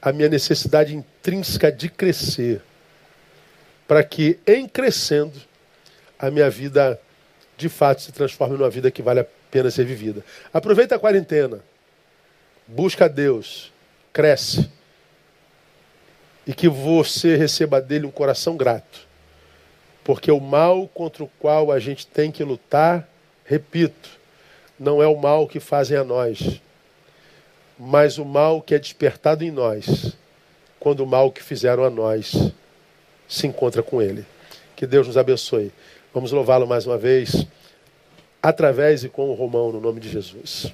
a 0.02 0.12
minha 0.12 0.30
necessidade 0.30 0.96
intrínseca 0.96 1.72
de 1.72 1.90
crescer, 1.90 2.62
para 3.88 4.04
que, 4.04 4.40
em 4.46 4.68
crescendo, 4.68 5.40
a 6.20 6.30
minha 6.32 6.50
vida 6.50 7.00
de 7.58 7.70
fato 7.70 8.02
se 8.02 8.12
transforme 8.12 8.58
numa 8.58 8.70
vida 8.70 8.92
que 8.92 9.02
vale 9.02 9.22
a 9.22 9.26
pena 9.50 9.72
ser 9.72 9.86
vivida. 9.86 10.24
Aproveita 10.54 10.96
a 10.96 11.00
quarentena, 11.00 11.60
busca 12.68 13.06
a 13.06 13.08
Deus, 13.08 13.72
cresce. 14.12 14.70
E 16.46 16.54
que 16.54 16.70
você 16.70 17.36
receba 17.36 17.82
dele 17.82 18.06
um 18.06 18.12
coração 18.12 18.56
grato. 18.56 19.07
Porque 20.08 20.32
o 20.32 20.40
mal 20.40 20.88
contra 20.88 21.22
o 21.22 21.30
qual 21.38 21.70
a 21.70 21.80
gente 21.80 22.08
tem 22.08 22.32
que 22.32 22.42
lutar, 22.42 23.06
repito, 23.44 24.10
não 24.80 25.04
é 25.04 25.06
o 25.06 25.18
mal 25.18 25.46
que 25.46 25.60
fazem 25.60 25.98
a 25.98 26.04
nós, 26.06 26.62
mas 27.78 28.18
o 28.18 28.24
mal 28.24 28.62
que 28.62 28.74
é 28.74 28.80
despertado 28.80 29.44
em 29.44 29.52
nós, 29.52 30.16
quando 30.80 31.02
o 31.02 31.06
mal 31.06 31.30
que 31.30 31.44
fizeram 31.44 31.84
a 31.84 31.90
nós 31.90 32.54
se 33.28 33.48
encontra 33.48 33.84
com 33.84 34.02
ele. 34.02 34.26
Que 34.78 34.88
Deus 34.88 35.08
nos 35.08 35.18
abençoe. 35.18 35.74
Vamos 36.14 36.32
louvá-lo 36.32 36.66
mais 36.66 36.88
uma 36.88 36.98
vez, 36.98 37.46
através 38.42 39.04
e 39.04 39.10
com 39.10 39.30
o 39.30 39.34
Romão, 39.34 39.74
no 39.74 39.82
nome 39.82 40.00
de 40.00 40.08
Jesus. 40.08 40.72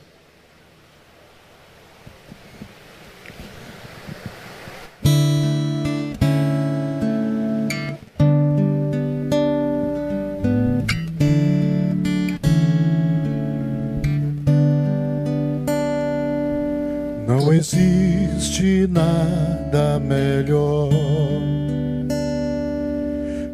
Existe 17.64 18.88
nada 18.90 19.98
melhor 19.98 20.90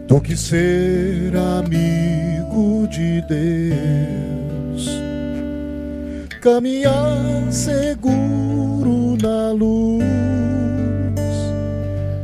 do 0.08 0.20
que 0.20 0.36
ser 0.36 1.36
amigo 1.38 2.88
de 2.88 3.22
Deus, 3.30 4.90
caminhar 6.42 7.52
seguro 7.52 9.16
na 9.22 9.52
luz, 9.52 10.04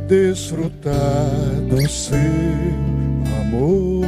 desfrutar 0.08 1.30
do 1.70 1.88
seu 1.88 2.18
amor, 3.42 4.04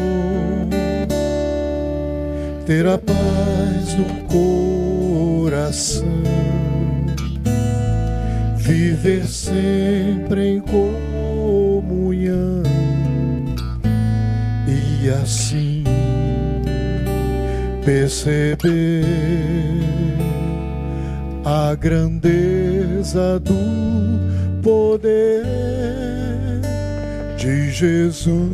ter 2.66 2.88
a 2.88 2.98
paz 2.98 3.94
no 3.94 4.04
coração 5.44 6.37
viver 8.68 9.26
sempre 9.26 10.46
em 10.46 10.60
comunhão. 10.60 12.62
E 14.68 15.08
assim 15.08 15.84
perceber 17.82 19.06
a 21.46 21.74
grandeza 21.74 23.40
do 23.40 23.54
poder 24.62 25.46
de 27.38 27.70
Jesus, 27.70 28.52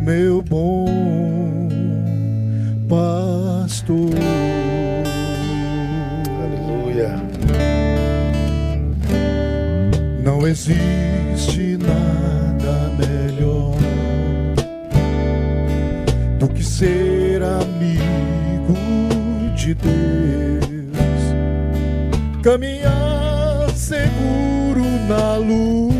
meu 0.00 0.42
bom 0.42 1.19
existe 10.50 11.78
nada 11.78 12.90
melhor 12.98 13.76
do 16.40 16.48
que 16.48 16.64
ser 16.64 17.40
amigo 17.40 18.74
de 19.54 19.74
Deus, 19.74 20.96
caminhar 22.42 23.70
seguro 23.76 24.82
na 25.08 25.36
luz, 25.36 25.94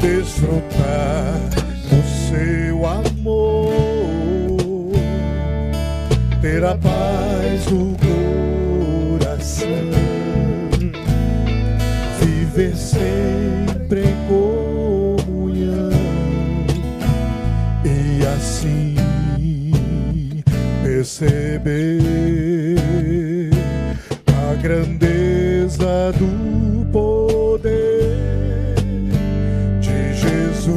desfrutar 0.00 1.38
do 1.90 2.02
seu 2.30 2.86
amor, 2.86 3.74
ter 6.40 6.64
a 6.64 6.78
paz 6.78 7.66
do 7.66 8.01
perceber 21.62 23.50
a 24.26 24.54
grandeza 24.60 26.12
do 26.18 26.84
poder 26.90 28.74
de 29.80 30.14
Jesus, 30.14 30.76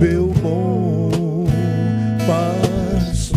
meu 0.00 0.28
bom 0.42 1.46
pastor. 2.26 3.30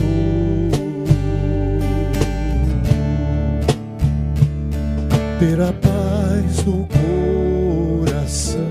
Ter 5.39 5.61
a 5.61 5.73
paz 5.73 6.63
no 6.65 6.87
coração 8.07 8.61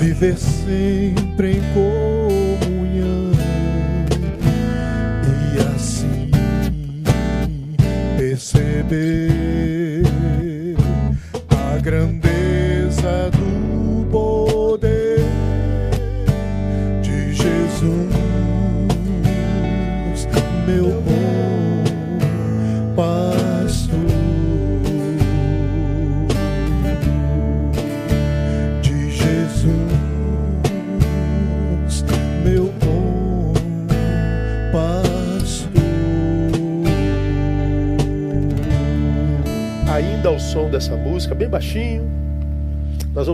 viver 0.00 0.36
sempre 0.36 1.52
em 1.52 1.60
comunhão 1.72 2.07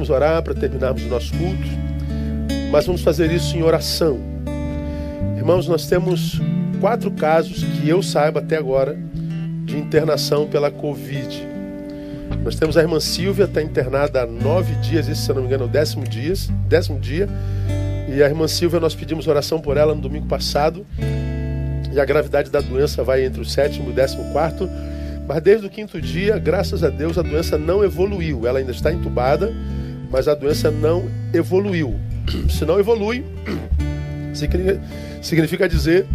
vamos 0.04 0.10
orar 0.10 0.42
para 0.42 0.52
terminarmos 0.54 1.02
o 1.02 1.08
nosso 1.08 1.32
culto, 1.32 1.66
mas 2.70 2.84
vamos 2.84 3.00
fazer 3.00 3.30
isso 3.30 3.56
em 3.56 3.62
oração. 3.62 4.18
Irmãos, 5.36 5.66
nós 5.66 5.86
temos 5.86 6.40
quatro 6.78 7.10
casos 7.10 7.64
que 7.64 7.88
eu 7.88 8.02
saiba 8.02 8.40
até 8.40 8.56
agora 8.56 8.98
de 9.64 9.78
internação 9.78 10.46
pela 10.46 10.70
Covid. 10.70 11.48
Nós 12.42 12.56
temos 12.56 12.76
a 12.76 12.82
irmã 12.82 13.00
Silvia, 13.00 13.44
está 13.44 13.62
internada 13.62 14.22
há 14.22 14.26
nove 14.26 14.74
dias, 14.76 15.08
esse, 15.08 15.22
se 15.22 15.30
eu 15.30 15.36
não 15.36 15.42
me 15.42 15.48
engano, 15.48 15.64
é 15.64 15.66
o 15.66 15.70
décimo 15.70 16.04
dia, 16.04 16.34
décimo 16.68 17.00
dia. 17.00 17.26
E 18.06 18.22
a 18.22 18.26
irmã 18.26 18.46
Silvia, 18.46 18.78
nós 18.78 18.94
pedimos 18.94 19.26
oração 19.26 19.58
por 19.58 19.78
ela 19.78 19.94
no 19.94 20.02
domingo 20.02 20.26
passado. 20.26 20.84
E 21.90 21.98
a 21.98 22.04
gravidade 22.04 22.50
da 22.50 22.60
doença 22.60 23.02
vai 23.02 23.24
entre 23.24 23.40
o 23.40 23.44
sétimo 23.44 23.88
e 23.88 23.92
o 23.92 23.94
décimo 23.94 24.30
quarto. 24.32 24.68
Mas 25.26 25.42
desde 25.42 25.66
o 25.66 25.70
quinto 25.70 26.00
dia, 26.00 26.38
graças 26.38 26.84
a 26.84 26.90
Deus, 26.90 27.16
a 27.16 27.22
doença 27.22 27.56
não 27.56 27.82
evoluiu. 27.82 28.46
Ela 28.46 28.58
ainda 28.58 28.72
está 28.72 28.92
entubada, 28.92 29.52
mas 30.14 30.28
a 30.28 30.34
doença 30.36 30.70
não 30.70 31.10
evoluiu. 31.32 31.98
Se 32.48 32.64
não 32.64 32.78
evolui, 32.78 33.24
significa- 34.32 35.68
dizer 35.68 36.06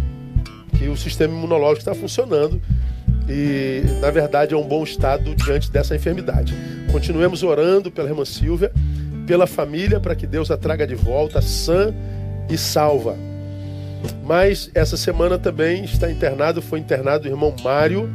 que 0.78 0.88
o 0.88 0.96
sistema 0.96 1.34
imunológico 1.34 1.80
está 1.80 1.94
funcionando 1.94 2.58
e, 3.28 3.82
na 4.00 4.10
verdade, 4.10 4.54
é 4.54 4.56
um 4.56 4.66
bom 4.66 4.82
estado 4.84 5.34
diante 5.34 5.70
dessa 5.70 5.94
enfermidade. 5.94 6.54
Continuemos 6.90 7.42
orando 7.42 7.90
pela 7.90 8.08
irmã 8.08 8.24
Silvia, 8.24 8.72
pela 9.26 9.46
família, 9.46 10.00
para 10.00 10.14
que 10.14 10.26
Deus 10.26 10.50
a 10.50 10.56
traga 10.56 10.86
de 10.86 10.94
volta 10.94 11.42
sã 11.42 11.92
e 12.48 12.56
salva. 12.56 13.18
Mas 14.24 14.70
essa 14.74 14.96
semana 14.96 15.38
também 15.38 15.84
está 15.84 16.10
internado, 16.10 16.62
foi 16.62 16.78
internado 16.78 17.28
o 17.28 17.30
irmão 17.30 17.54
Mário. 17.62 18.10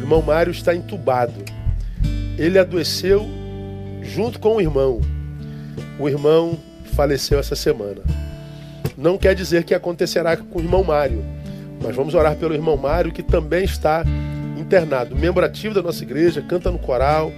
O 0.00 0.02
irmão 0.02 0.20
Mário 0.20 0.50
está 0.50 0.76
entubado. 0.76 1.42
Ele 2.36 2.58
adoeceu 2.58 3.26
junto 4.02 4.38
com 4.38 4.56
o 4.56 4.60
irmão. 4.60 5.00
O 5.98 6.08
irmão 6.08 6.58
faleceu 6.94 7.38
essa 7.38 7.56
semana. 7.56 8.02
Não 8.96 9.18
quer 9.18 9.34
dizer 9.34 9.64
que 9.64 9.74
acontecerá 9.74 10.36
com 10.36 10.58
o 10.58 10.62
irmão 10.62 10.84
Mário, 10.84 11.24
mas 11.82 11.94
vamos 11.94 12.14
orar 12.14 12.36
pelo 12.36 12.54
irmão 12.54 12.76
Mário, 12.76 13.12
que 13.12 13.22
também 13.22 13.64
está 13.64 14.04
internado. 14.58 15.16
Membro 15.16 15.44
ativo 15.44 15.74
da 15.74 15.82
nossa 15.82 16.02
igreja, 16.02 16.42
canta 16.42 16.70
no 16.70 16.78
coral, 16.78 17.32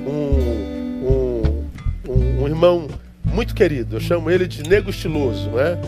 um, 0.00 1.06
um, 1.06 1.64
um, 2.08 2.42
um 2.42 2.48
irmão 2.48 2.88
muito 3.24 3.54
querido. 3.54 3.96
Eu 3.96 4.00
chamo 4.00 4.30
ele 4.30 4.46
de 4.46 4.62
nego 4.62 4.90
estiloso, 4.90 5.50
não 5.50 5.60
é? 5.60 5.78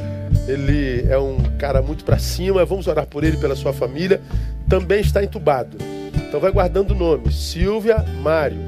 Ele 0.46 1.06
é 1.08 1.18
um 1.18 1.38
cara 1.58 1.80
muito 1.80 2.04
para 2.04 2.18
cima. 2.18 2.64
Vamos 2.64 2.86
orar 2.86 3.06
por 3.06 3.24
ele, 3.24 3.36
pela 3.36 3.56
sua 3.56 3.72
família. 3.72 4.20
Também 4.68 5.00
está 5.00 5.22
entubado. 5.22 5.76
Então 6.14 6.40
vai 6.40 6.50
guardando 6.50 6.92
o 6.92 6.94
nome: 6.94 7.32
Silvia 7.32 8.04
Mário. 8.22 8.58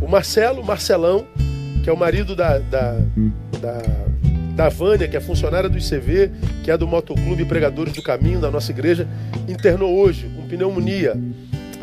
O 0.00 0.08
Marcelo, 0.08 0.62
Marcelão, 0.62 1.26
que 1.84 1.90
é 1.90 1.92
o 1.92 1.96
marido 1.96 2.34
da, 2.34 2.58
da, 2.58 2.96
da, 3.60 3.82
da 4.56 4.68
Vânia, 4.70 5.06
que 5.06 5.18
é 5.18 5.20
funcionária 5.20 5.68
do 5.68 5.76
ICV, 5.76 6.30
que 6.64 6.70
é 6.70 6.78
do 6.78 6.88
Motoclube 6.88 7.44
Pregadores 7.44 7.92
do 7.92 8.02
Caminho, 8.02 8.40
da 8.40 8.50
nossa 8.50 8.72
igreja, 8.72 9.06
internou 9.46 9.94
hoje 9.94 10.26
com 10.34 10.48
pneumonia. 10.48 11.14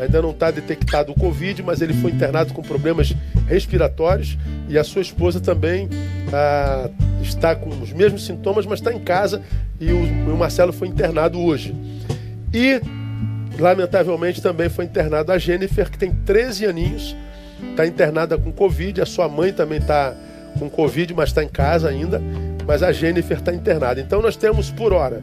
Ainda 0.00 0.20
não 0.20 0.32
está 0.32 0.50
detectado 0.50 1.12
o 1.12 1.14
Covid, 1.14 1.62
mas 1.62 1.80
ele 1.80 1.94
foi 1.94 2.10
internado 2.10 2.52
com 2.52 2.62
problemas 2.62 3.14
respiratórios 3.46 4.36
e 4.68 4.76
a 4.76 4.82
sua 4.82 5.02
esposa 5.02 5.38
também 5.38 5.88
ah, 6.32 6.90
está 7.22 7.54
com 7.54 7.70
os 7.70 7.92
mesmos 7.92 8.26
sintomas, 8.26 8.66
mas 8.66 8.80
está 8.80 8.92
em 8.92 8.98
casa 8.98 9.40
e 9.78 9.92
o, 9.92 9.98
o 9.98 10.36
Marcelo 10.36 10.72
foi 10.72 10.88
internado 10.88 11.38
hoje. 11.38 11.76
E, 12.52 12.80
lamentavelmente, 13.56 14.42
também 14.42 14.68
foi 14.68 14.84
internado 14.84 15.30
a 15.30 15.38
Jennifer, 15.38 15.88
que 15.88 15.96
tem 15.96 16.12
13 16.12 16.66
aninhos, 16.66 17.14
está 17.70 17.86
internada 17.86 18.36
com 18.36 18.52
Covid, 18.52 19.00
a 19.00 19.06
sua 19.06 19.28
mãe 19.28 19.52
também 19.52 19.78
está 19.78 20.14
com 20.58 20.68
Covid, 20.68 21.14
mas 21.14 21.30
está 21.30 21.42
em 21.42 21.48
casa 21.48 21.88
ainda, 21.88 22.20
mas 22.66 22.82
a 22.82 22.92
Jennifer 22.92 23.38
está 23.38 23.52
internada. 23.52 24.00
Então 24.00 24.20
nós 24.20 24.36
temos 24.36 24.70
por 24.70 24.92
hora 24.92 25.22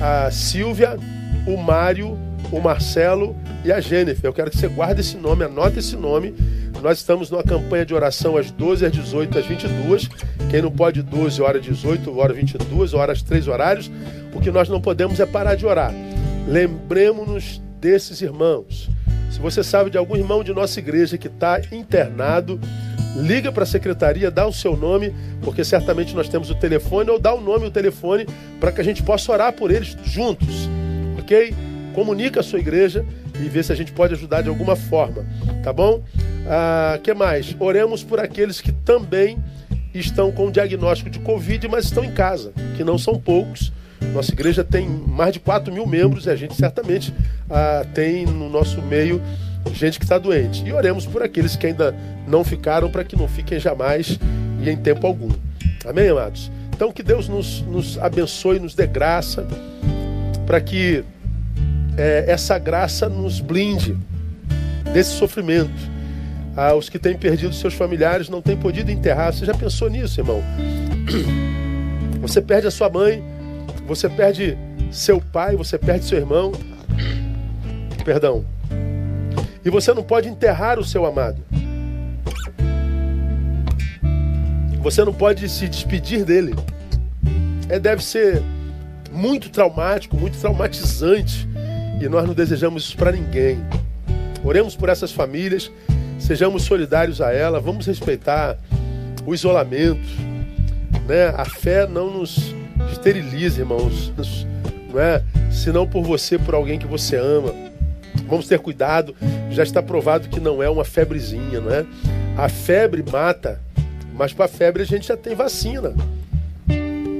a 0.00 0.30
Silvia, 0.30 0.98
o 1.46 1.56
Mário, 1.56 2.18
o 2.52 2.60
Marcelo 2.60 3.36
e 3.64 3.72
a 3.72 3.80
Jennifer. 3.80 4.28
Eu 4.28 4.32
quero 4.32 4.50
que 4.50 4.58
você 4.58 4.68
guarde 4.68 5.00
esse 5.00 5.16
nome, 5.16 5.44
anote 5.44 5.78
esse 5.78 5.96
nome. 5.96 6.34
Nós 6.82 6.98
estamos 6.98 7.30
numa 7.30 7.42
campanha 7.42 7.86
de 7.86 7.94
oração 7.94 8.36
às 8.36 8.50
12, 8.50 8.84
às 8.86 8.92
18, 8.92 9.38
às 9.38 9.46
22. 9.46 10.08
Quem 10.50 10.62
não 10.62 10.70
pode 10.70 11.02
12, 11.02 11.40
hora 11.42 11.58
18, 11.58 12.16
hora 12.16 12.32
22, 12.32 12.94
horas 12.94 13.22
3 13.22 13.48
horários. 13.48 13.90
O 14.34 14.40
que 14.40 14.50
nós 14.50 14.68
não 14.68 14.80
podemos 14.80 15.18
é 15.18 15.26
parar 15.26 15.54
de 15.54 15.66
orar. 15.66 15.92
Lembremos-nos 16.46 17.60
desses 17.80 18.20
irmãos. 18.20 18.88
Se 19.36 19.42
você 19.42 19.62
sabe 19.62 19.90
de 19.90 19.98
algum 19.98 20.16
irmão 20.16 20.42
de 20.42 20.50
nossa 20.54 20.78
igreja 20.78 21.18
que 21.18 21.26
está 21.26 21.60
internado, 21.70 22.58
liga 23.16 23.52
para 23.52 23.64
a 23.64 23.66
secretaria, 23.66 24.30
dá 24.30 24.46
o 24.46 24.52
seu 24.52 24.74
nome, 24.74 25.14
porque 25.42 25.62
certamente 25.62 26.14
nós 26.14 26.26
temos 26.26 26.48
o 26.48 26.54
telefone, 26.54 27.10
ou 27.10 27.18
dá 27.18 27.34
o 27.34 27.40
nome 27.42 27.66
e 27.66 27.68
o 27.68 27.70
telefone 27.70 28.26
para 28.58 28.72
que 28.72 28.80
a 28.80 28.84
gente 28.84 29.02
possa 29.02 29.30
orar 29.30 29.52
por 29.52 29.70
eles 29.70 29.94
juntos, 30.04 30.70
ok? 31.18 31.54
Comunica 31.94 32.40
a 32.40 32.42
sua 32.42 32.58
igreja 32.60 33.04
e 33.38 33.46
vê 33.46 33.62
se 33.62 33.70
a 33.70 33.74
gente 33.74 33.92
pode 33.92 34.14
ajudar 34.14 34.40
de 34.40 34.48
alguma 34.48 34.74
forma, 34.74 35.26
tá 35.62 35.70
bom? 35.70 36.02
Ah, 36.48 36.98
que 37.02 37.12
mais? 37.12 37.54
Oremos 37.60 38.02
por 38.02 38.18
aqueles 38.18 38.62
que 38.62 38.72
também 38.72 39.36
estão 39.92 40.32
com 40.32 40.50
diagnóstico 40.50 41.10
de 41.10 41.18
Covid, 41.18 41.68
mas 41.68 41.84
estão 41.84 42.02
em 42.02 42.10
casa, 42.10 42.54
que 42.74 42.82
não 42.82 42.96
são 42.96 43.20
poucos. 43.20 43.70
Nossa 44.12 44.32
igreja 44.32 44.64
tem 44.64 44.88
mais 44.88 45.32
de 45.32 45.40
4 45.40 45.72
mil 45.72 45.86
membros 45.86 46.26
e 46.26 46.30
a 46.30 46.36
gente 46.36 46.54
certamente 46.54 47.12
ah, 47.50 47.84
tem 47.94 48.24
no 48.24 48.48
nosso 48.48 48.80
meio 48.82 49.20
gente 49.72 49.98
que 49.98 50.04
está 50.04 50.18
doente. 50.18 50.64
E 50.64 50.72
oremos 50.72 51.06
por 51.06 51.22
aqueles 51.22 51.56
que 51.56 51.66
ainda 51.66 51.94
não 52.26 52.44
ficaram, 52.44 52.90
para 52.90 53.04
que 53.04 53.16
não 53.16 53.28
fiquem 53.28 53.58
jamais 53.58 54.18
e 54.62 54.70
em 54.70 54.76
tempo 54.76 55.06
algum. 55.06 55.30
Amém, 55.84 56.08
amados? 56.08 56.50
Então 56.74 56.92
que 56.92 57.02
Deus 57.02 57.28
nos, 57.28 57.62
nos 57.62 57.98
abençoe, 57.98 58.58
nos 58.58 58.74
dê 58.74 58.86
graça, 58.86 59.46
para 60.46 60.60
que 60.60 61.04
é, 61.96 62.24
essa 62.28 62.58
graça 62.58 63.08
nos 63.08 63.40
blinde, 63.40 63.96
desse 64.92 65.10
sofrimento. 65.10 65.96
Ah, 66.56 66.74
os 66.74 66.88
que 66.88 66.98
têm 66.98 67.16
perdido 67.16 67.54
seus 67.54 67.74
familiares 67.74 68.30
não 68.30 68.40
têm 68.40 68.56
podido 68.56 68.90
enterrar. 68.90 69.32
Você 69.32 69.44
já 69.44 69.52
pensou 69.52 69.90
nisso, 69.90 70.20
irmão? 70.20 70.42
Você 72.22 72.40
perde 72.40 72.66
a 72.66 72.70
sua 72.70 72.88
mãe, 72.88 73.22
você 73.86 74.08
perde 74.08 74.58
seu 74.90 75.20
pai, 75.20 75.56
você 75.56 75.78
perde 75.78 76.04
seu 76.04 76.18
irmão. 76.18 76.52
Perdão. 78.04 78.44
E 79.64 79.70
você 79.70 79.92
não 79.94 80.02
pode 80.02 80.28
enterrar 80.28 80.78
o 80.78 80.84
seu 80.84 81.06
amado. 81.06 81.42
Você 84.82 85.04
não 85.04 85.12
pode 85.12 85.48
se 85.48 85.68
despedir 85.68 86.24
dele. 86.24 86.54
É, 87.68 87.78
deve 87.78 88.04
ser 88.04 88.42
muito 89.12 89.50
traumático, 89.50 90.16
muito 90.16 90.38
traumatizante. 90.38 91.48
E 92.00 92.08
nós 92.08 92.26
não 92.26 92.34
desejamos 92.34 92.84
isso 92.84 92.96
para 92.96 93.12
ninguém. 93.12 93.58
Oremos 94.44 94.76
por 94.76 94.88
essas 94.88 95.10
famílias, 95.10 95.72
sejamos 96.18 96.62
solidários 96.62 97.20
a 97.20 97.32
ela, 97.32 97.58
vamos 97.58 97.86
respeitar 97.86 98.56
o 99.26 99.34
isolamento. 99.34 100.06
Né? 101.08 101.28
A 101.36 101.44
fé 101.44 101.86
não 101.86 102.18
nos 102.18 102.54
esteriliza, 102.90 103.60
irmãos. 103.60 104.12
Não 104.92 105.00
é? 105.00 105.22
Senão 105.50 105.86
por 105.86 106.02
você, 106.02 106.38
por 106.38 106.54
alguém 106.54 106.78
que 106.78 106.86
você 106.86 107.16
ama. 107.16 107.54
Vamos 108.28 108.46
ter 108.48 108.58
cuidado. 108.58 109.14
Já 109.50 109.62
está 109.62 109.82
provado 109.82 110.28
que 110.28 110.40
não 110.40 110.62
é 110.62 110.68
uma 110.68 110.84
febrezinha, 110.84 111.60
não 111.60 111.70
é? 111.70 111.84
A 112.36 112.48
febre 112.48 113.04
mata, 113.10 113.60
mas 114.14 114.32
para 114.32 114.44
a 114.46 114.48
febre 114.48 114.82
a 114.82 114.86
gente 114.86 115.08
já 115.08 115.16
tem 115.16 115.34
vacina. 115.34 115.94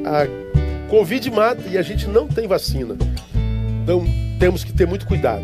A 0.04 0.26
Covid 0.90 1.30
mata 1.30 1.62
e 1.68 1.78
a 1.78 1.82
gente 1.82 2.07
não 2.07 2.26
tem 2.26 2.46
vacina. 2.46 2.96
Então 3.82 4.04
temos 4.38 4.62
que 4.64 4.72
ter 4.72 4.86
muito 4.86 5.07
cuidado. 5.07 5.42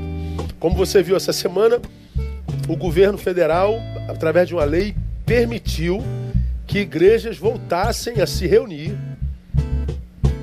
Como 0.59 0.77
você 0.77 1.03
viu 1.03 1.17
essa 1.17 1.33
semana, 1.33 1.81
o 2.69 2.77
governo 2.77 3.19
federal, 3.19 3.81
através 4.09 4.49
de 4.49 4.55
uma 4.55 4.65
lei, 4.65 4.95
permitiu 5.25 6.03
que 6.67 6.81
igrejas 6.81 7.37
voltassem 7.37 8.21
a 8.21 8.27
se 8.27 8.47
reunir 8.47 8.97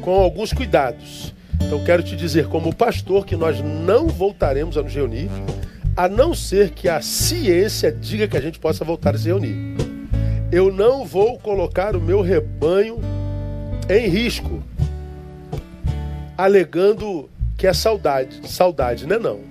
com 0.02 0.12
alguns 0.12 0.54
cuidados. 0.54 1.34
Então 1.62 1.84
quero 1.84 2.02
te 2.02 2.16
dizer, 2.16 2.48
como 2.48 2.74
pastor, 2.74 3.26
que 3.26 3.36
nós 3.36 3.62
não 3.62 4.08
voltaremos 4.08 4.78
a 4.78 4.82
nos 4.82 4.94
reunir, 4.94 5.30
a 5.96 6.08
não 6.08 6.34
ser 6.34 6.72
que 6.72 6.88
a 6.88 7.02
ciência 7.02 7.92
diga 7.92 8.28
que 8.28 8.38
a 8.38 8.42
gente 8.42 8.60
possa 8.60 8.86
voltar 8.86 9.16
a 9.16 9.18
se 9.18 9.28
reunir. 9.28 9.56
Eu 10.52 10.72
não 10.72 11.06
vou 11.06 11.38
colocar 11.38 11.96
o 11.96 12.02
meu 12.02 12.22
rebanho 12.22 13.00
em 13.90 14.08
risco, 14.08 14.64
alegando 16.38 17.30
que 17.58 17.68
é 17.68 17.74
saudade. 17.74 18.42
Saudade, 18.50 19.06
né? 19.06 19.20
Não. 19.20 19.42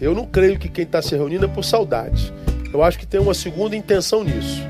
Eu 0.00 0.14
não 0.14 0.26
creio 0.26 0.58
que 0.58 0.68
quem 0.68 0.84
está 0.84 1.02
se 1.02 1.14
reunindo 1.14 1.44
é 1.44 1.48
por 1.48 1.64
saudade. 1.64 2.32
Eu 2.72 2.82
acho 2.82 2.98
que 2.98 3.06
tem 3.06 3.20
uma 3.20 3.34
segunda 3.34 3.76
intenção 3.76 4.24
nisso. 4.24 4.62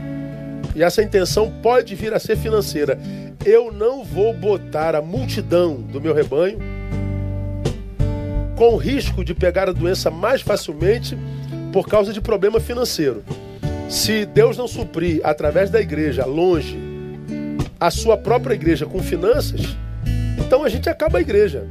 E 0.75 0.83
essa 0.83 1.03
intenção 1.03 1.53
pode 1.63 1.95
vir 1.95 2.13
a 2.13 2.19
ser 2.19 2.37
financeira. 2.37 2.99
Eu 3.45 3.71
não 3.71 4.03
vou 4.03 4.33
botar 4.33 4.95
a 4.95 5.03
multidão 5.03 5.75
do 5.75 6.01
meu 6.01 6.15
rebanho 6.15 6.59
com 8.57 8.77
risco 8.77 9.23
de 9.23 9.35
pegar 9.35 9.69
a 9.69 9.73
doença 9.73 10.11
mais 10.11 10.41
facilmente 10.41 11.19
por 11.71 11.87
causa 11.87 12.11
de 12.11 12.23
problema 12.23 12.59
financeiro. 12.59 13.23
Se 13.87 14.25
Deus 14.25 14.57
não 14.57 14.67
suprir 14.67 15.21
através 15.23 15.69
da 15.69 15.79
igreja, 15.79 16.25
longe, 16.25 16.79
a 17.79 17.91
sua 17.91 18.17
própria 18.17 18.55
igreja 18.55 18.87
com 18.87 19.03
finanças, 19.03 19.77
então 20.39 20.65
a 20.65 20.69
gente 20.71 20.89
acaba 20.89 21.19
a 21.19 21.21
igreja. 21.21 21.67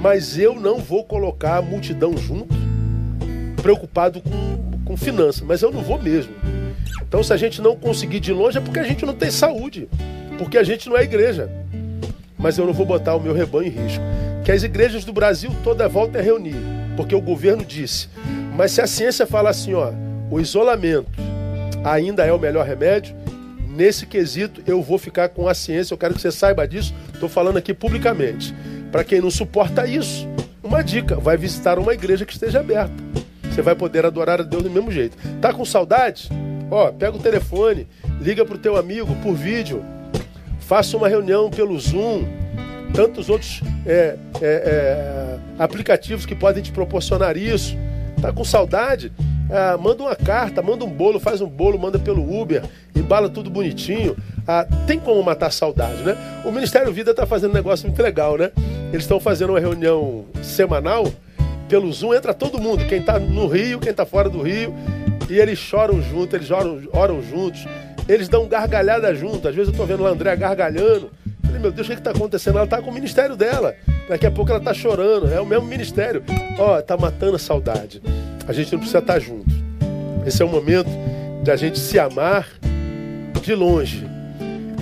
Mas 0.00 0.38
eu 0.38 0.54
não 0.54 0.78
vou 0.78 1.02
colocar 1.04 1.56
a 1.56 1.62
multidão 1.62 2.16
junto, 2.16 2.54
preocupado 3.60 4.20
com, 4.20 4.82
com 4.84 4.96
finanças, 4.96 5.40
mas 5.40 5.62
eu 5.62 5.72
não 5.72 5.82
vou 5.82 6.00
mesmo. 6.00 6.32
Então, 7.00 7.24
se 7.24 7.32
a 7.32 7.36
gente 7.36 7.60
não 7.60 7.76
conseguir 7.76 8.20
de 8.20 8.32
longe, 8.32 8.58
é 8.58 8.60
porque 8.60 8.78
a 8.78 8.84
gente 8.84 9.04
não 9.04 9.14
tem 9.14 9.30
saúde, 9.30 9.88
porque 10.38 10.58
a 10.58 10.62
gente 10.62 10.88
não 10.88 10.96
é 10.96 11.02
igreja. 11.02 11.50
Mas 12.38 12.58
eu 12.58 12.66
não 12.66 12.72
vou 12.72 12.84
botar 12.84 13.14
o 13.14 13.20
meu 13.20 13.32
rebanho 13.32 13.68
em 13.68 13.70
risco. 13.70 14.02
Que 14.44 14.50
as 14.50 14.62
igrejas 14.62 15.04
do 15.04 15.12
Brasil 15.12 15.50
toda 15.62 15.88
volta 15.88 16.18
a 16.18 16.22
reunir, 16.22 16.56
porque 16.96 17.14
o 17.14 17.20
governo 17.20 17.64
disse. 17.64 18.08
Mas 18.56 18.72
se 18.72 18.80
a 18.80 18.86
ciência 18.86 19.26
fala 19.26 19.50
assim, 19.50 19.74
ó, 19.74 19.92
o 20.30 20.40
isolamento 20.40 21.10
ainda 21.84 22.24
é 22.24 22.32
o 22.32 22.38
melhor 22.38 22.66
remédio, 22.66 23.14
nesse 23.68 24.06
quesito 24.06 24.62
eu 24.66 24.82
vou 24.82 24.98
ficar 24.98 25.28
com 25.28 25.48
a 25.48 25.54
ciência, 25.54 25.94
eu 25.94 25.98
quero 25.98 26.14
que 26.14 26.20
você 26.20 26.32
saiba 26.32 26.66
disso, 26.66 26.94
estou 27.14 27.28
falando 27.28 27.56
aqui 27.56 27.72
publicamente. 27.72 28.54
Para 28.90 29.04
quem 29.04 29.20
não 29.20 29.30
suporta 29.30 29.86
isso, 29.86 30.28
uma 30.62 30.82
dica: 30.82 31.16
vai 31.16 31.36
visitar 31.36 31.78
uma 31.78 31.94
igreja 31.94 32.26
que 32.26 32.32
esteja 32.32 32.60
aberta. 32.60 32.94
Você 33.44 33.62
vai 33.62 33.74
poder 33.74 34.04
adorar 34.04 34.40
a 34.40 34.44
Deus 34.44 34.62
do 34.62 34.70
mesmo 34.70 34.90
jeito. 34.90 35.16
Tá 35.40 35.52
com 35.52 35.64
saudade? 35.64 36.28
Ó, 36.70 36.90
pega 36.90 37.16
o 37.16 37.20
telefone, 37.20 37.86
liga 38.20 38.44
pro 38.44 38.56
teu 38.56 38.76
amigo 38.76 39.14
por 39.16 39.34
vídeo, 39.34 39.84
faça 40.62 40.96
uma 40.96 41.08
reunião 41.08 41.50
pelo 41.50 41.78
Zoom, 41.78 42.24
tantos 42.94 43.28
outros 43.28 43.60
é, 43.86 44.16
é, 44.40 44.42
é, 44.42 45.38
aplicativos 45.58 46.24
que 46.24 46.34
podem 46.34 46.62
te 46.62 46.72
proporcionar 46.72 47.36
isso. 47.36 47.76
Tá 48.20 48.32
com 48.32 48.44
saudade? 48.44 49.12
Ah, 49.50 49.76
manda 49.76 50.02
uma 50.02 50.16
carta, 50.16 50.62
manda 50.62 50.84
um 50.84 50.90
bolo, 50.90 51.20
faz 51.20 51.40
um 51.40 51.46
bolo, 51.46 51.78
manda 51.78 51.98
pelo 51.98 52.40
Uber, 52.40 52.62
embala 52.94 53.28
tudo 53.28 53.50
bonitinho. 53.50 54.16
Ah, 54.46 54.66
tem 54.86 54.98
como 54.98 55.22
matar 55.22 55.52
saudade, 55.52 56.02
né? 56.02 56.16
O 56.44 56.50
Ministério 56.50 56.92
Vida 56.92 57.10
está 57.10 57.26
fazendo 57.26 57.50
um 57.50 57.54
negócio 57.54 57.86
muito 57.86 58.02
legal, 58.02 58.38
né? 58.38 58.50
Eles 58.92 59.04
estão 59.04 59.20
fazendo 59.20 59.50
uma 59.50 59.60
reunião 59.60 60.24
semanal 60.42 61.06
pelo 61.68 61.92
Zoom, 61.92 62.14
entra 62.14 62.32
todo 62.32 62.60
mundo, 62.60 62.86
quem 62.86 63.00
está 63.00 63.18
no 63.18 63.46
Rio, 63.46 63.78
quem 63.78 63.90
está 63.90 64.06
fora 64.06 64.28
do 64.28 64.42
Rio, 64.42 64.74
e 65.28 65.38
eles 65.38 65.58
choram 65.58 66.00
juntos, 66.02 66.34
eles 66.34 66.50
oram, 66.50 66.82
oram 66.92 67.22
juntos, 67.22 67.66
eles 68.08 68.28
dão 68.28 68.46
gargalhada 68.46 69.14
junto. 69.14 69.48
Às 69.48 69.54
vezes 69.54 69.68
eu 69.68 69.72
estou 69.72 69.86
vendo 69.86 70.06
a 70.06 70.10
André 70.10 70.34
gargalhando. 70.36 71.10
Falei, 71.44 71.60
meu 71.60 71.72
Deus, 71.72 71.86
o 71.86 71.90
que 71.90 71.98
está 71.98 72.10
acontecendo? 72.10 72.56
Ela 72.56 72.64
está 72.64 72.80
com 72.80 72.90
o 72.90 72.94
ministério 72.94 73.36
dela. 73.36 73.74
Daqui 74.08 74.26
a 74.26 74.30
pouco 74.30 74.50
ela 74.50 74.60
está 74.60 74.74
chorando. 74.74 75.32
É 75.32 75.40
o 75.40 75.46
mesmo 75.46 75.66
ministério. 75.66 76.22
Ó, 76.58 76.78
está 76.78 76.96
matando 76.96 77.36
a 77.36 77.38
saudade. 77.38 78.02
A 78.46 78.52
gente 78.52 78.72
não 78.72 78.78
precisa 78.78 78.98
estar 78.98 79.14
tá 79.14 79.18
junto. 79.18 79.50
Esse 80.26 80.42
é 80.42 80.44
o 80.44 80.48
momento 80.48 80.90
de 81.42 81.50
a 81.50 81.56
gente 81.56 81.78
se 81.78 81.98
amar 81.98 82.48
de 83.40 83.54
longe. 83.54 84.06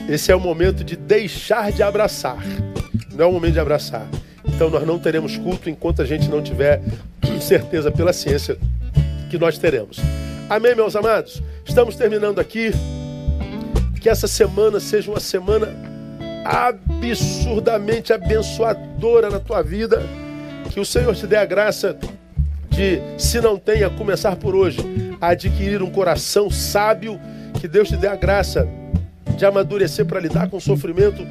Esse 0.08 0.32
é 0.32 0.36
o 0.36 0.40
momento 0.40 0.82
de 0.82 0.96
deixar 0.96 1.70
de 1.72 1.82
abraçar 1.82 2.38
não 3.20 3.26
é 3.26 3.28
o 3.28 3.32
momento 3.32 3.52
de 3.52 3.60
abraçar. 3.60 4.08
Então 4.46 4.70
nós 4.70 4.86
não 4.86 4.98
teremos 4.98 5.36
culto 5.36 5.68
enquanto 5.68 6.00
a 6.00 6.06
gente 6.06 6.28
não 6.28 6.42
tiver 6.42 6.80
certeza 7.40 7.92
pela 7.92 8.14
ciência 8.14 8.56
que 9.30 9.38
nós 9.38 9.58
teremos. 9.58 9.98
Amém, 10.48 10.74
meus 10.74 10.96
amados? 10.96 11.42
Estamos 11.64 11.96
terminando 11.96 12.38
aqui. 12.38 12.70
Que 14.00 14.08
essa 14.08 14.26
semana 14.26 14.80
seja 14.80 15.10
uma 15.10 15.20
semana 15.20 15.68
absurdamente 16.44 18.12
abençoadora 18.12 19.28
na 19.28 19.38
tua 19.38 19.62
vida. 19.62 20.02
Que 20.70 20.80
o 20.80 20.84
Senhor 20.84 21.14
te 21.14 21.26
dê 21.26 21.36
a 21.36 21.44
graça 21.44 21.96
de, 22.70 23.00
se 23.18 23.40
não 23.40 23.58
tem, 23.58 23.82
a 23.82 23.90
começar 23.90 24.36
por 24.36 24.54
hoje, 24.54 24.78
adquirir 25.20 25.82
um 25.82 25.90
coração 25.90 26.50
sábio. 26.50 27.20
Que 27.60 27.68
Deus 27.68 27.88
te 27.88 27.96
dê 27.96 28.06
a 28.06 28.16
graça 28.16 28.66
de 29.36 29.44
amadurecer 29.44 30.06
para 30.06 30.18
lidar 30.18 30.48
com 30.48 30.56
o 30.56 30.60
sofrimento 30.60 31.26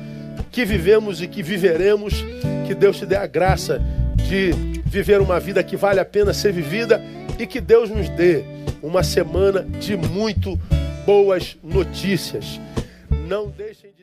que 0.52 0.64
vivemos 0.64 1.22
e 1.22 1.28
que 1.28 1.42
viveremos. 1.42 2.24
Que 2.68 2.76
Deus 2.76 2.98
te 2.98 3.06
dê 3.06 3.16
a 3.16 3.26
graça 3.26 3.82
de 4.16 4.52
viver 4.86 5.22
uma 5.22 5.40
vida 5.40 5.64
que 5.64 5.76
vale 5.76 6.00
a 6.00 6.06
pena 6.06 6.34
ser 6.34 6.52
vivida 6.52 7.02
e 7.40 7.48
que 7.48 7.60
Deus 7.60 7.90
nos 7.90 8.10
dê 8.10 8.44
uma 8.84 9.02
semana 9.02 9.66
de 9.80 9.98
muito 9.98 10.60
boas 11.10 11.58
notícias. 11.64 12.60
Não 13.28 13.50
deixem 13.50 13.92
de 13.98 13.99